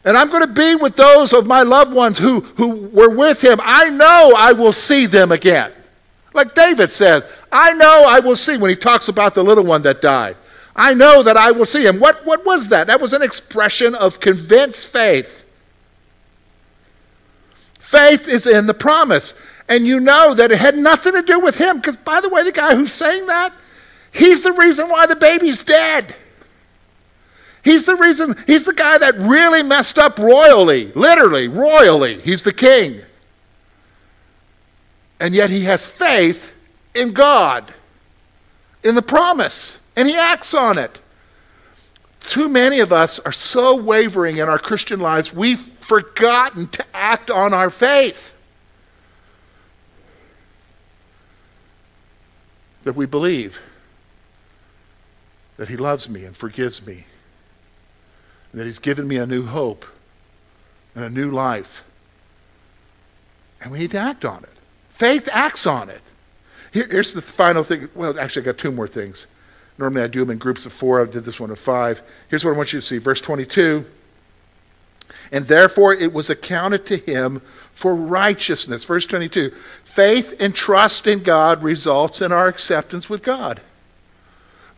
And 0.05 0.17
I'm 0.17 0.29
going 0.29 0.43
to 0.43 0.53
be 0.53 0.75
with 0.75 0.97
those 0.97 1.33
of 1.33 1.47
my 1.47 1.63
loved 1.63 1.93
ones 1.93 2.19
who, 2.19 2.41
who 2.41 2.89
were 2.89 3.15
with 3.15 3.43
him. 3.43 3.61
I 3.63 3.91
know 3.91 4.35
I 4.37 4.53
will 4.53 4.73
see 4.73 5.07
them 5.07 5.31
again. 5.31 5.73
Like 6.35 6.55
David 6.55 6.91
says, 6.91 7.27
I 7.53 7.75
know 7.75 8.05
I 8.09 8.19
will 8.21 8.37
see 8.37 8.57
when 8.57 8.71
he 8.71 8.77
talks 8.77 9.09
about 9.09 9.35
the 9.35 9.45
little 9.45 9.65
one 9.65 9.83
that 9.83 10.03
died. 10.03 10.37
I 10.75 10.95
know 10.95 11.23
that 11.23 11.37
I 11.37 11.53
will 11.53 11.67
see 11.67 11.85
him. 11.85 12.01
What, 12.01 12.25
what 12.25 12.45
was 12.45 12.69
that? 12.69 12.87
That 12.87 13.01
was 13.01 13.13
an 13.13 13.23
expression 13.23 13.95
of 13.95 14.19
convinced 14.19 14.89
faith. 14.89 15.42
Faith 17.93 18.27
is 18.27 18.47
in 18.47 18.67
the 18.67 18.75
promise. 18.75 19.35
And 19.69 19.87
you 19.87 20.01
know 20.01 20.35
that 20.35 20.51
it 20.51 20.59
had 20.59 20.77
nothing 20.77 21.13
to 21.13 21.23
do 21.23 21.39
with 21.39 21.57
him. 21.57 21.77
Because, 21.77 21.97
by 21.97 22.21
the 22.21 22.29
way, 22.29 22.43
the 22.43 22.51
guy 22.51 22.75
who's 22.75 22.93
saying 22.93 23.27
that, 23.27 23.53
he's 24.11 24.43
the 24.43 24.53
reason 24.53 24.89
why 24.89 25.07
the 25.07 25.15
baby's 25.15 25.63
dead. 25.63 26.17
He's 27.63 27.85
the 27.85 27.95
reason, 27.95 28.37
he's 28.49 28.65
the 28.65 28.75
guy 28.75 28.99
that 28.99 29.15
really 29.17 29.63
messed 29.63 29.97
up 29.97 30.19
royally, 30.19 30.91
literally, 30.93 31.47
royally. 31.47 32.21
He's 32.21 32.43
the 32.43 32.53
king 32.53 33.03
and 35.23 35.37
yet 35.37 35.51
he 35.51 35.61
has 35.63 35.87
faith 35.87 36.53
in 36.97 37.13
God, 37.13 37.73
in 38.83 38.97
the 38.97 39.03
promise, 39.03 39.79
and 39.95 40.09
he 40.09 40.17
acts 40.17 40.53
on 40.53 40.79
it. 40.79 40.99
Too 42.19 42.49
many 42.49 42.81
of 42.81 42.93
us 42.93 43.21
are 43.21 43.33
so 43.33 43.77
wavering 43.77 44.39
in 44.39 44.49
our 44.49 44.59
Christian 44.59 44.99
lives, 44.99 45.33
we've 45.33 45.71
forgotten 45.93 46.69
to 46.69 46.83
act 46.95 47.31
on 47.31 47.53
our 47.53 47.69
faith. 47.69 48.35
That 52.85 52.95
we 52.95 53.05
believe 53.05 53.61
that 55.59 55.69
He 55.69 55.77
loves 55.77 56.09
me 56.09 56.25
and 56.25 56.35
forgives 56.35 56.87
me, 56.87 57.05
and 58.51 58.61
that 58.61 58.65
He's 58.65 58.79
given 58.79 59.07
me 59.07 59.19
a 59.19 59.27
new 59.27 59.45
hope 59.45 59.85
and 60.95 61.05
a 61.05 61.11
new 61.11 61.31
life. 61.31 61.85
And 63.61 63.71
we 63.71 63.81
need 63.81 63.91
to 63.91 63.99
act 63.99 64.25
on 64.25 64.45
it. 64.45 64.57
Faith 64.95 65.29
acts 65.31 65.67
on 65.67 65.91
it. 65.91 66.01
Here, 66.73 66.89
here's 66.91 67.13
the 67.13 67.21
final 67.21 67.65
thing. 67.65 67.91
Well, 67.95 68.19
actually, 68.19 68.45
I 68.45 68.47
got 68.47 68.57
two 68.57 68.73
more 68.73 68.89
things. 68.89 69.27
Normally, 69.77 70.05
I 70.05 70.07
do 70.07 70.21
them 70.21 70.31
in 70.31 70.39
groups 70.39 70.65
of 70.65 70.73
four. 70.73 71.03
I 71.03 71.05
did 71.05 71.27
this 71.27 71.39
one 71.39 71.51
of 71.51 71.59
five. 71.59 72.01
Here's 72.31 72.47
what 72.47 72.55
I 72.55 72.57
want 72.57 72.73
you 72.73 72.81
to 72.81 72.87
see. 72.87 72.97
Verse 72.97 73.21
22. 73.21 73.85
And 75.31 75.47
therefore, 75.47 75.95
it 75.95 76.13
was 76.13 76.31
accounted 76.31 76.87
to 76.87 76.97
him 76.97 77.43
for 77.73 77.95
righteousness. 77.95 78.85
Verse 78.85 79.07
22. 79.07 79.53
Faith 79.85 80.37
and 80.41 80.55
trust 80.55 81.07
in 81.07 81.23
God 81.23 81.63
results 81.63 82.21
in 82.21 82.33
our 82.33 82.49
acceptance 82.49 83.11
with 83.11 83.23
God. 83.23 83.61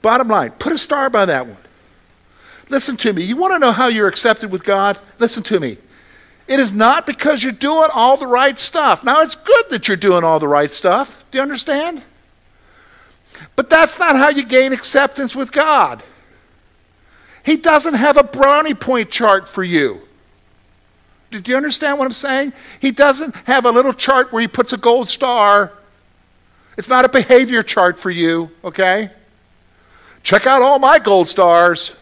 Bottom 0.03 0.29
line, 0.29 0.51
put 0.53 0.73
a 0.73 0.79
star 0.79 1.09
by 1.09 1.25
that 1.25 1.47
one. 1.47 1.57
Listen 2.69 2.97
to 2.99 3.13
me. 3.13 3.23
You 3.23 3.37
want 3.37 3.53
to 3.55 3.59
know 3.59 3.73
how 3.73 3.89
you're 3.89 4.09
accepted 4.09 4.51
with 4.51 4.65
God? 4.65 4.99
Listen 5.19 5.43
to 5.45 5.61
me. 5.61 5.79
It 6.47 6.61
is 6.61 6.73
not 6.73 7.07
because 7.07 7.43
you're 7.43 7.53
doing 7.53 7.89
all 7.95 8.17
the 8.17 8.27
right 8.27 8.59
stuff. 8.59 9.03
Now, 9.03 9.23
it's 9.23 9.35
good 9.35 9.67
that 9.71 9.89
you're 9.89 9.97
doing 9.97 10.25
all 10.25 10.39
the 10.39 10.49
right 10.49 10.71
stuff. 10.71 11.25
Do 11.31 11.39
you 11.39 11.43
understand? 11.43 12.03
But 13.57 13.71
that's 13.71 13.99
not 13.99 14.17
how 14.17 14.29
you 14.29 14.45
gain 14.45 14.73
acceptance 14.73 15.35
with 15.35 15.53
God. 15.53 16.03
He 17.43 17.57
doesn't 17.57 17.95
have 17.95 18.17
a 18.17 18.25
brownie 18.25 18.75
point 18.75 19.11
chart 19.11 19.49
for 19.49 19.63
you. 19.63 20.03
Do 21.41 21.51
you 21.51 21.57
understand 21.57 21.99
what 21.99 22.07
I'm 22.07 22.13
saying? 22.13 22.53
He 22.81 22.91
doesn't 22.91 23.35
have 23.47 23.65
a 23.65 23.71
little 23.71 23.93
chart 23.93 24.33
where 24.33 24.43
he 24.43 24.49
puts 24.49 24.73
a 24.73 24.77
gold 24.77 25.09
star. 25.09 25.73
It's 26.77 26.89
not 26.89 27.05
a 27.05 27.09
behavior 27.09 27.63
chart 27.63 27.99
for 27.99 28.11
you, 28.11 28.51
okay? 28.65 29.11
Check 30.23 30.47
out 30.47 30.63
all 30.63 30.79
my 30.79 30.99
gold 30.99 31.29
stars. 31.29 31.95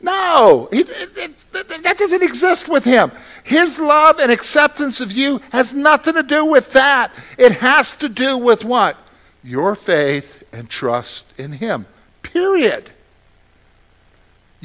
No, 0.00 0.68
he, 0.72 0.80
it, 0.80 1.10
it, 1.16 1.52
that 1.52 1.96
doesn't 1.98 2.22
exist 2.22 2.68
with 2.68 2.84
him. 2.84 3.12
His 3.44 3.78
love 3.78 4.18
and 4.18 4.32
acceptance 4.32 5.00
of 5.00 5.12
you 5.12 5.40
has 5.50 5.72
nothing 5.72 6.14
to 6.14 6.22
do 6.22 6.44
with 6.44 6.72
that. 6.72 7.12
It 7.38 7.52
has 7.52 7.94
to 7.94 8.08
do 8.08 8.36
with 8.36 8.64
what? 8.64 8.96
Your 9.44 9.74
faith 9.74 10.42
and 10.52 10.68
trust 10.68 11.26
in 11.38 11.52
him. 11.52 11.86
Period. 12.22 12.90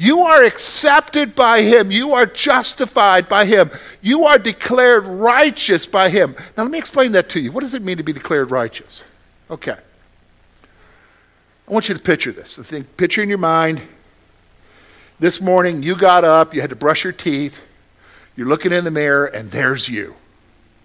You 0.00 0.20
are 0.20 0.44
accepted 0.44 1.34
by 1.34 1.62
him. 1.62 1.90
You 1.90 2.12
are 2.12 2.24
justified 2.24 3.28
by 3.28 3.46
him. 3.46 3.72
You 4.00 4.26
are 4.26 4.38
declared 4.38 5.06
righteous 5.06 5.86
by 5.86 6.08
him. 6.08 6.36
Now, 6.56 6.62
let 6.62 6.70
me 6.70 6.78
explain 6.78 7.10
that 7.12 7.28
to 7.30 7.40
you. 7.40 7.50
What 7.50 7.62
does 7.62 7.74
it 7.74 7.82
mean 7.82 7.96
to 7.96 8.04
be 8.04 8.12
declared 8.12 8.52
righteous? 8.52 9.02
Okay. 9.50 9.72
I 9.72 11.72
want 11.72 11.88
you 11.88 11.96
to 11.96 12.00
picture 12.00 12.30
this. 12.30 12.56
Think, 12.56 12.96
picture 12.96 13.24
in 13.24 13.28
your 13.28 13.38
mind 13.38 13.82
this 15.18 15.40
morning 15.40 15.82
you 15.82 15.96
got 15.96 16.22
up, 16.22 16.54
you 16.54 16.60
had 16.60 16.70
to 16.70 16.76
brush 16.76 17.02
your 17.02 17.12
teeth, 17.12 17.60
you're 18.36 18.46
looking 18.46 18.72
in 18.72 18.84
the 18.84 18.92
mirror, 18.92 19.26
and 19.26 19.50
there's 19.50 19.88
you. 19.88 20.14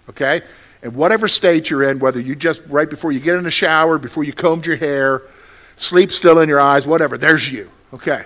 Okay? 0.10 0.42
And 0.82 0.96
whatever 0.96 1.28
state 1.28 1.70
you're 1.70 1.84
in, 1.84 2.00
whether 2.00 2.20
you 2.20 2.36
just 2.36 2.64
right 2.68 2.90
before 2.90 3.12
you 3.12 3.20
get 3.20 3.38
in 3.38 3.44
the 3.44 3.52
shower, 3.52 4.00
before 4.00 4.24
you 4.24 4.34
combed 4.34 4.66
your 4.66 4.76
hair, 4.76 5.22
sleep 5.78 6.12
still 6.12 6.40
in 6.40 6.50
your 6.50 6.60
eyes, 6.60 6.88
whatever, 6.88 7.16
there's 7.16 7.52
you. 7.52 7.70
Okay. 7.94 8.26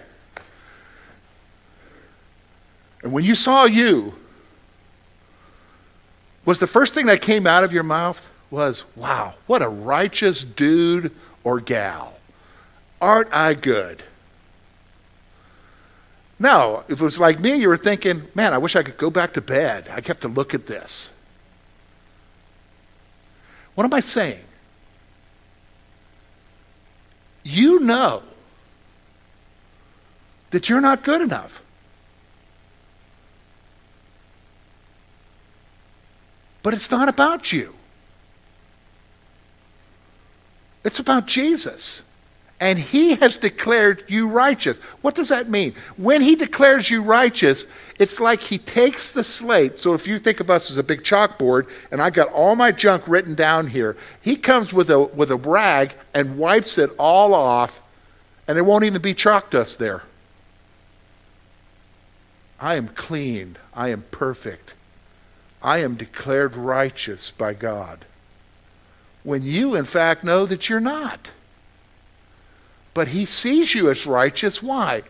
And 3.07 3.13
when 3.13 3.23
you 3.23 3.35
saw 3.35 3.63
you, 3.63 4.15
was 6.43 6.59
the 6.59 6.67
first 6.67 6.93
thing 6.93 7.05
that 7.05 7.21
came 7.21 7.47
out 7.47 7.63
of 7.63 7.71
your 7.71 7.83
mouth 7.83 8.21
was, 8.51 8.83
wow, 8.97 9.35
what 9.45 9.61
a 9.61 9.69
righteous 9.69 10.43
dude 10.43 11.13
or 11.45 11.61
gal. 11.61 12.17
Aren't 12.99 13.33
I 13.33 13.53
good? 13.53 14.03
No, 16.37 16.83
if 16.89 16.99
it 16.99 17.03
was 17.05 17.17
like 17.17 17.39
me, 17.39 17.55
you 17.55 17.69
were 17.69 17.77
thinking, 17.77 18.23
man, 18.35 18.53
I 18.53 18.57
wish 18.57 18.75
I 18.75 18.83
could 18.83 18.97
go 18.97 19.09
back 19.09 19.31
to 19.35 19.41
bed. 19.41 19.87
I 19.87 20.01
have 20.05 20.19
to 20.19 20.27
look 20.27 20.53
at 20.53 20.67
this. 20.67 21.09
What 23.73 23.85
am 23.85 23.93
I 23.93 24.01
saying? 24.01 24.43
You 27.45 27.79
know 27.79 28.23
that 30.51 30.67
you're 30.67 30.81
not 30.81 31.05
good 31.05 31.21
enough. 31.21 31.61
But 36.67 36.73
it's 36.73 36.91
not 36.91 37.07
about 37.07 37.53
you. 37.53 37.75
It's 40.83 40.99
about 40.99 41.25
Jesus 41.25 42.03
and 42.59 42.77
he 42.77 43.15
has 43.15 43.37
declared 43.37 44.03
you 44.09 44.27
righteous. 44.27 44.77
What 44.99 45.15
does 45.15 45.29
that 45.29 45.47
mean? 45.47 45.75
When 45.95 46.21
he 46.21 46.35
declares 46.35 46.89
you 46.89 47.03
righteous, 47.03 47.67
it's 47.97 48.19
like 48.19 48.41
he 48.41 48.57
takes 48.57 49.09
the 49.09 49.23
slate. 49.23 49.79
So 49.79 49.93
if 49.93 50.09
you 50.09 50.19
think 50.19 50.41
of 50.41 50.49
us 50.49 50.69
as 50.69 50.75
a 50.75 50.83
big 50.83 51.03
chalkboard 51.03 51.69
and 51.89 52.01
I've 52.01 52.11
got 52.11 52.33
all 52.33 52.57
my 52.57 52.73
junk 52.73 53.07
written 53.07 53.33
down 53.33 53.67
here, 53.67 53.95
he 54.21 54.35
comes 54.35 54.73
with 54.73 54.89
a 54.89 54.99
with 54.99 55.31
a 55.31 55.37
rag 55.37 55.93
and 56.13 56.37
wipes 56.37 56.77
it 56.77 56.89
all 56.99 57.33
off 57.33 57.81
and 58.45 58.57
there 58.57 58.65
won't 58.65 58.83
even 58.83 59.01
be 59.01 59.13
chalk 59.13 59.51
dust 59.51 59.79
there. 59.79 60.03
I 62.59 62.75
am 62.75 62.89
clean. 62.89 63.55
I 63.73 63.87
am 63.87 64.03
perfect. 64.11 64.73
I 65.61 65.79
am 65.79 65.95
declared 65.95 66.55
righteous 66.55 67.31
by 67.31 67.53
God. 67.53 68.05
When 69.23 69.43
you 69.43 69.75
in 69.75 69.85
fact 69.85 70.23
know 70.23 70.45
that 70.45 70.69
you're 70.69 70.79
not. 70.79 71.31
But 72.93 73.09
he 73.09 73.25
sees 73.25 73.75
you 73.75 73.89
as 73.89 74.05
righteous. 74.05 74.63
Why? 74.63 75.03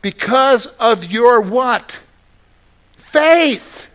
Because 0.00 0.66
of 0.78 1.10
your 1.10 1.40
what? 1.40 1.98
Faith. 2.96 3.90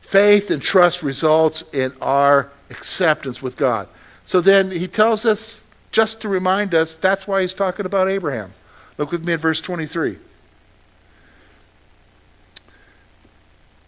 Faith 0.00 0.50
and 0.50 0.60
trust 0.60 1.02
results 1.02 1.62
in 1.72 1.92
our 2.00 2.50
acceptance 2.68 3.40
with 3.40 3.56
God. 3.56 3.88
So 4.24 4.40
then 4.40 4.70
he 4.70 4.88
tells 4.88 5.24
us, 5.24 5.64
just 5.92 6.20
to 6.20 6.28
remind 6.28 6.74
us, 6.74 6.94
that's 6.94 7.26
why 7.26 7.42
he's 7.42 7.54
talking 7.54 7.86
about 7.86 8.08
Abraham. 8.08 8.52
Look 8.98 9.12
with 9.12 9.24
me 9.24 9.32
at 9.32 9.40
verse 9.40 9.60
23. 9.60 10.18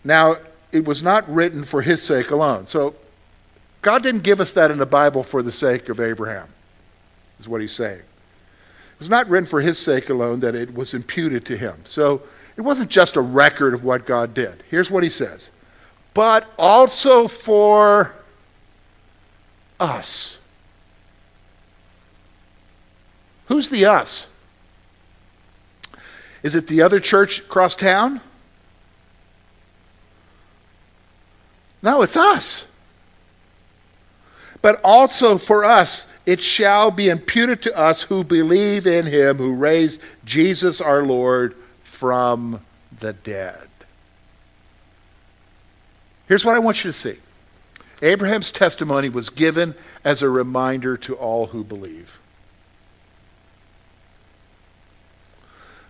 Now, 0.05 0.37
it 0.73 0.85
was 0.85 1.03
not 1.03 1.29
written 1.33 1.65
for 1.65 1.83
his 1.83 2.03
sake 2.03 2.31
alone. 2.31 2.67
So 2.67 2.95
God 3.83 4.03
didn't 4.03 4.23
give 4.23 4.41
us 4.41 4.53
that 4.53 4.71
in 4.71 4.79
the 4.79 4.87
Bible 4.87 5.23
for 5.23 5.43
the 5.43 5.53
sake 5.53 5.88
of 5.88 6.01
Abraham, 6.01 6.49
is 7.38 7.49
what 7.49 7.61
he's 7.61 7.73
saying. 7.73 7.99
It 8.01 8.99
was 8.99 9.11
not 9.11 9.29
written 9.29 9.47
for 9.47 9.61
his 9.61 9.79
sake 9.79 10.09
alone 10.09 10.41
that 10.41 10.55
it 10.55 10.75
was 10.75 10.95
imputed 10.95 11.45
to 11.47 11.57
him. 11.57 11.83
So 11.85 12.23
it 12.57 12.62
wasn't 12.62 12.91
just 12.91 13.17
a 13.17 13.21
record 13.21 13.75
of 13.75 13.85
what 13.85 14.07
God 14.07 14.35
did. 14.35 14.62
Here's 14.71 14.91
what 14.91 15.03
he 15.03 15.11
says 15.11 15.51
but 16.15 16.47
also 16.59 17.27
for 17.27 18.15
us. 19.81 20.38
Who's 23.47 23.69
the 23.69 23.85
us? 23.85 24.27
Is 26.43 26.55
it 26.55 26.67
the 26.67 26.83
other 26.83 27.01
church 27.01 27.41
across 27.41 27.77
town? 27.77 28.21
No, 31.83 32.03
it's 32.03 32.16
us 32.16 32.66
but 34.62 34.81
also 34.83 35.37
for 35.37 35.64
us 35.64 36.07
it 36.25 36.40
shall 36.40 36.92
be 36.92 37.09
imputed 37.09 37.61
to 37.61 37.77
us 37.77 38.03
who 38.03 38.23
believe 38.23 38.87
in 38.87 39.07
him 39.07 39.37
who 39.37 39.55
raised 39.55 40.01
Jesus 40.25 40.81
our 40.81 41.03
Lord 41.03 41.57
from 41.83 42.61
the 43.01 43.12
dead. 43.12 43.68
Here's 46.29 46.45
what 46.45 46.55
I 46.55 46.61
want 46.61 46.85
you 46.85 46.92
to 46.92 46.97
see 46.97 47.18
Abraham's 48.01 48.53
testimony 48.53 49.09
was 49.09 49.29
given 49.29 49.75
as 50.05 50.23
a 50.23 50.29
reminder 50.29 50.97
to 50.99 51.14
all 51.16 51.49
who 51.49 51.64
believe. 51.64 52.21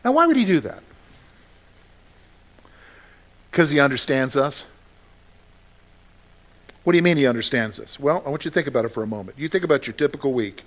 Now, 0.05 0.13
why 0.13 0.27
would 0.27 0.37
he 0.37 0.45
do 0.45 0.59
that? 0.61 0.83
Because 3.51 3.71
he 3.71 3.79
understands 3.79 4.35
us. 4.35 4.65
What 6.85 6.93
do 6.93 6.97
you 6.97 7.03
mean 7.03 7.17
he 7.17 7.27
understands 7.27 7.77
this? 7.77 8.01
Well, 8.01 8.23
I 8.27 8.29
want 8.29 8.45
you 8.45 8.51
to 8.51 8.55
think 8.55 8.67
about 8.67 8.85
it 8.85 8.89
for 8.89 9.03
a 9.03 9.07
moment. 9.07 9.39
You 9.39 9.49
think 9.49 9.65
about 9.65 9.87
your 9.87 9.95
typical 9.95 10.33
week. 10.33 10.63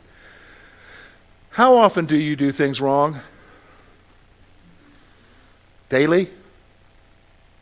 How 1.51 1.78
often 1.78 2.06
do 2.06 2.17
you 2.17 2.36
do 2.36 2.51
things 2.51 2.80
wrong? 2.80 3.19
Daily? 5.89 6.30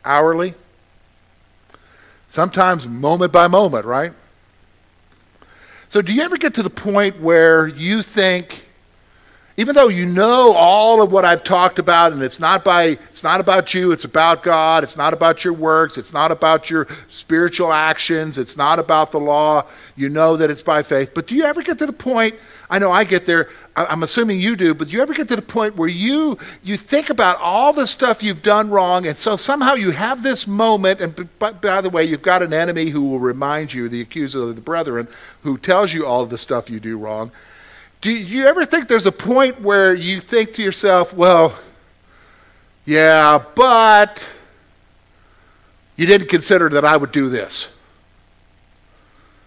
Hourly? 0.04 0.54
Sometimes 2.30 2.86
moment 2.86 3.32
by 3.32 3.46
moment, 3.46 3.86
right? 3.86 4.12
So, 5.88 6.02
do 6.02 6.12
you 6.12 6.22
ever 6.22 6.36
get 6.36 6.54
to 6.54 6.62
the 6.62 6.70
point 6.70 7.20
where 7.20 7.68
you 7.68 8.02
think 8.02 8.64
Even 9.56 9.76
though 9.76 9.86
you 9.86 10.04
know 10.04 10.52
all 10.52 11.00
of 11.00 11.12
what 11.12 11.24
I've 11.24 11.44
talked 11.44 11.78
about, 11.78 12.12
and 12.12 12.20
it's 12.22 12.40
not 12.40 12.64
by 12.64 12.98
it's 13.10 13.22
not 13.22 13.40
about 13.40 13.72
you, 13.72 13.92
it's 13.92 14.02
about 14.02 14.42
God, 14.42 14.82
it's 14.82 14.96
not 14.96 15.14
about 15.14 15.44
your 15.44 15.52
works, 15.52 15.96
it's 15.96 16.12
not 16.12 16.32
about 16.32 16.70
your 16.70 16.88
spiritual 17.08 17.72
actions, 17.72 18.36
it's 18.36 18.56
not 18.56 18.80
about 18.80 19.12
the 19.12 19.20
law, 19.20 19.64
you 19.94 20.08
know 20.08 20.36
that 20.36 20.50
it's 20.50 20.62
by 20.62 20.82
faith. 20.82 21.12
But 21.14 21.28
do 21.28 21.36
you 21.36 21.44
ever 21.44 21.62
get 21.62 21.78
to 21.78 21.86
the 21.86 21.92
point, 21.92 22.34
I 22.68 22.80
know 22.80 22.90
I 22.90 23.04
get 23.04 23.26
there, 23.26 23.48
I'm 23.76 24.02
assuming 24.02 24.40
you 24.40 24.56
do, 24.56 24.74
but 24.74 24.88
do 24.88 24.94
you 24.94 25.02
ever 25.02 25.14
get 25.14 25.28
to 25.28 25.36
the 25.36 25.42
point 25.42 25.76
where 25.76 25.88
you 25.88 26.36
you 26.64 26.76
think 26.76 27.08
about 27.08 27.38
all 27.40 27.72
the 27.72 27.86
stuff 27.86 28.24
you've 28.24 28.42
done 28.42 28.70
wrong, 28.70 29.06
and 29.06 29.16
so 29.16 29.36
somehow 29.36 29.74
you 29.74 29.92
have 29.92 30.24
this 30.24 30.48
moment, 30.48 31.00
and 31.00 31.28
but 31.38 31.62
by 31.62 31.80
the 31.80 31.90
way, 31.90 32.02
you've 32.02 32.22
got 32.22 32.42
an 32.42 32.52
enemy 32.52 32.90
who 32.90 33.02
will 33.02 33.20
remind 33.20 33.72
you, 33.72 33.88
the 33.88 34.00
accuser 34.00 34.42
of 34.42 34.56
the 34.56 34.60
brethren, 34.60 35.06
who 35.42 35.58
tells 35.58 35.92
you 35.92 36.04
all 36.04 36.26
the 36.26 36.38
stuff 36.38 36.68
you 36.68 36.80
do 36.80 36.98
wrong. 36.98 37.30
Do 38.04 38.12
you 38.12 38.46
ever 38.46 38.66
think 38.66 38.86
there's 38.86 39.06
a 39.06 39.12
point 39.12 39.62
where 39.62 39.94
you 39.94 40.20
think 40.20 40.52
to 40.56 40.62
yourself, 40.62 41.14
well, 41.14 41.58
yeah, 42.84 43.42
but 43.54 44.22
you 45.96 46.04
didn't 46.04 46.28
consider 46.28 46.68
that 46.68 46.84
I 46.84 46.98
would 46.98 47.12
do 47.12 47.30
this? 47.30 47.68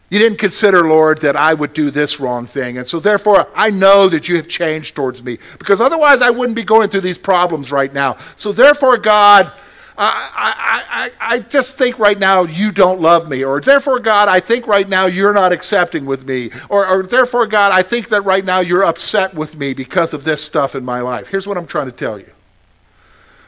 You 0.09 0.17
didn't 0.17 0.39
consider, 0.39 0.87
Lord, 0.87 1.21
that 1.21 1.35
I 1.35 1.53
would 1.53 1.73
do 1.73 1.91
this 1.91 2.19
wrong 2.19 2.47
thing. 2.47 2.79
And 2.79 2.87
so, 2.87 2.99
therefore, 2.99 3.47
I 3.53 3.69
know 3.69 4.09
that 4.09 4.27
you 4.27 4.37
have 4.37 4.47
changed 4.47 4.95
towards 4.95 5.21
me 5.21 5.37
because 5.59 5.79
otherwise 5.79 6.23
I 6.23 6.31
wouldn't 6.31 6.55
be 6.55 6.63
going 6.63 6.89
through 6.89 7.01
these 7.01 7.19
problems 7.19 7.71
right 7.71 7.93
now. 7.93 8.17
So, 8.37 8.51
therefore, 8.51 8.97
God, 8.97 9.51
I, 9.99 11.11
I, 11.19 11.35
I, 11.35 11.39
just 11.39 11.75
think 11.75 11.97
right 11.97 12.19
now 12.19 12.43
you 12.43 12.71
don't 12.71 13.01
love 13.01 13.27
me. 13.27 13.43
Or 13.43 13.59
therefore, 13.59 13.97
God, 13.97 14.27
I 14.27 14.39
think 14.39 14.67
right 14.67 14.87
now 14.87 15.07
you're 15.07 15.33
not 15.33 15.51
accepting 15.51 16.05
with 16.05 16.23
me. 16.23 16.51
Or, 16.69 16.87
or 16.87 17.03
therefore, 17.03 17.47
God, 17.47 17.71
I 17.71 17.81
think 17.81 18.09
that 18.09 18.21
right 18.21 18.45
now 18.45 18.59
you're 18.59 18.83
upset 18.83 19.33
with 19.33 19.55
me 19.55 19.73
because 19.73 20.13
of 20.13 20.23
this 20.23 20.43
stuff 20.43 20.75
in 20.75 20.85
my 20.85 21.01
life. 21.01 21.29
Here's 21.29 21.47
what 21.47 21.57
I'm 21.57 21.65
trying 21.65 21.87
to 21.87 21.91
tell 21.91 22.19
you 22.19 22.31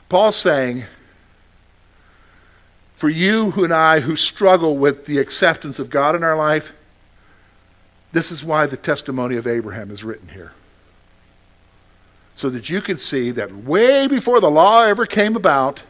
Paul's 0.10 0.36
saying, 0.36 0.86
for 2.96 3.10
you 3.10 3.52
who 3.52 3.64
and 3.64 3.74
I 3.74 4.00
who 4.00 4.16
struggle 4.16 4.76
with 4.76 5.06
the 5.06 5.20
acceptance 5.20 5.78
of 5.78 5.90
God 5.90 6.16
in 6.16 6.24
our 6.24 6.36
life, 6.36 6.74
this 8.12 8.32
is 8.32 8.44
why 8.44 8.66
the 8.66 8.76
testimony 8.76 9.36
of 9.36 9.46
Abraham 9.46 9.92
is 9.92 10.04
written 10.04 10.30
here. 10.30 10.54
So 12.34 12.50
that 12.50 12.70
you 12.70 12.82
can 12.82 12.98
see 12.98 13.32
that 13.32 13.54
way 13.54 14.08
before 14.08 14.40
the 14.40 14.50
law 14.50 14.84
ever 14.84 15.06
came 15.06 15.36
about, 15.36 15.84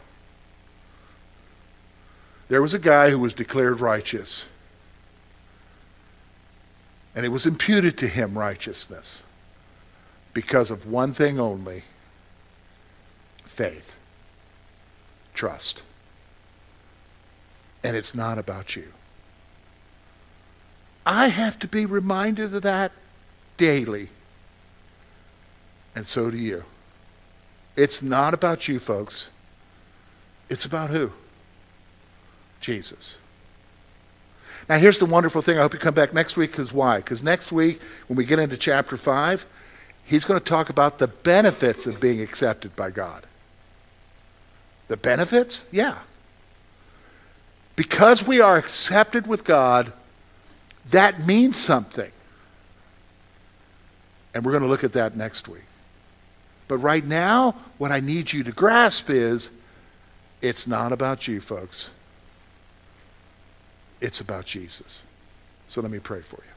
there 2.50 2.60
was 2.60 2.74
a 2.74 2.80
guy 2.80 3.10
who 3.10 3.18
was 3.18 3.32
declared 3.32 3.80
righteous. 3.80 4.44
And 7.14 7.24
it 7.24 7.28
was 7.28 7.46
imputed 7.46 7.96
to 7.98 8.08
him 8.08 8.36
righteousness 8.36 9.22
because 10.34 10.68
of 10.70 10.84
one 10.84 11.14
thing 11.14 11.38
only 11.38 11.84
faith, 13.44 13.94
trust. 15.32 15.82
And 17.84 17.96
it's 17.96 18.16
not 18.16 18.36
about 18.36 18.74
you. 18.74 18.92
I 21.06 21.28
have 21.28 21.56
to 21.60 21.68
be 21.68 21.86
reminded 21.86 22.52
of 22.52 22.62
that 22.62 22.90
daily. 23.58 24.08
And 25.94 26.04
so 26.04 26.30
do 26.32 26.36
you. 26.36 26.64
It's 27.76 28.02
not 28.02 28.34
about 28.34 28.66
you, 28.66 28.80
folks. 28.80 29.30
It's 30.48 30.64
about 30.64 30.90
who? 30.90 31.12
Jesus. 32.60 33.16
Now, 34.68 34.78
here's 34.78 34.98
the 34.98 35.06
wonderful 35.06 35.42
thing. 35.42 35.58
I 35.58 35.62
hope 35.62 35.72
you 35.72 35.80
come 35.80 35.94
back 35.94 36.14
next 36.14 36.36
week 36.36 36.52
because 36.52 36.72
why? 36.72 36.98
Because 36.98 37.22
next 37.22 37.50
week, 37.50 37.80
when 38.06 38.16
we 38.16 38.24
get 38.24 38.38
into 38.38 38.56
chapter 38.56 38.96
5, 38.96 39.44
he's 40.04 40.24
going 40.24 40.38
to 40.38 40.44
talk 40.44 40.70
about 40.70 40.98
the 40.98 41.08
benefits 41.08 41.86
of 41.86 42.00
being 42.00 42.20
accepted 42.20 42.76
by 42.76 42.90
God. 42.90 43.26
The 44.88 44.96
benefits? 44.96 45.64
Yeah. 45.72 45.98
Because 47.74 48.26
we 48.26 48.40
are 48.40 48.56
accepted 48.56 49.26
with 49.26 49.44
God, 49.44 49.92
that 50.90 51.26
means 51.26 51.58
something. 51.58 52.12
And 54.34 54.44
we're 54.44 54.52
going 54.52 54.62
to 54.62 54.68
look 54.68 54.84
at 54.84 54.92
that 54.92 55.16
next 55.16 55.48
week. 55.48 55.62
But 56.68 56.78
right 56.78 57.04
now, 57.04 57.56
what 57.78 57.90
I 57.90 57.98
need 57.98 58.32
you 58.32 58.44
to 58.44 58.52
grasp 58.52 59.10
is 59.10 59.50
it's 60.40 60.66
not 60.66 60.92
about 60.92 61.26
you, 61.26 61.40
folks. 61.40 61.90
It's 64.00 64.20
about 64.20 64.46
Jesus. 64.46 65.02
So 65.68 65.80
let 65.80 65.90
me 65.90 65.98
pray 65.98 66.20
for 66.20 66.36
you. 66.36 66.49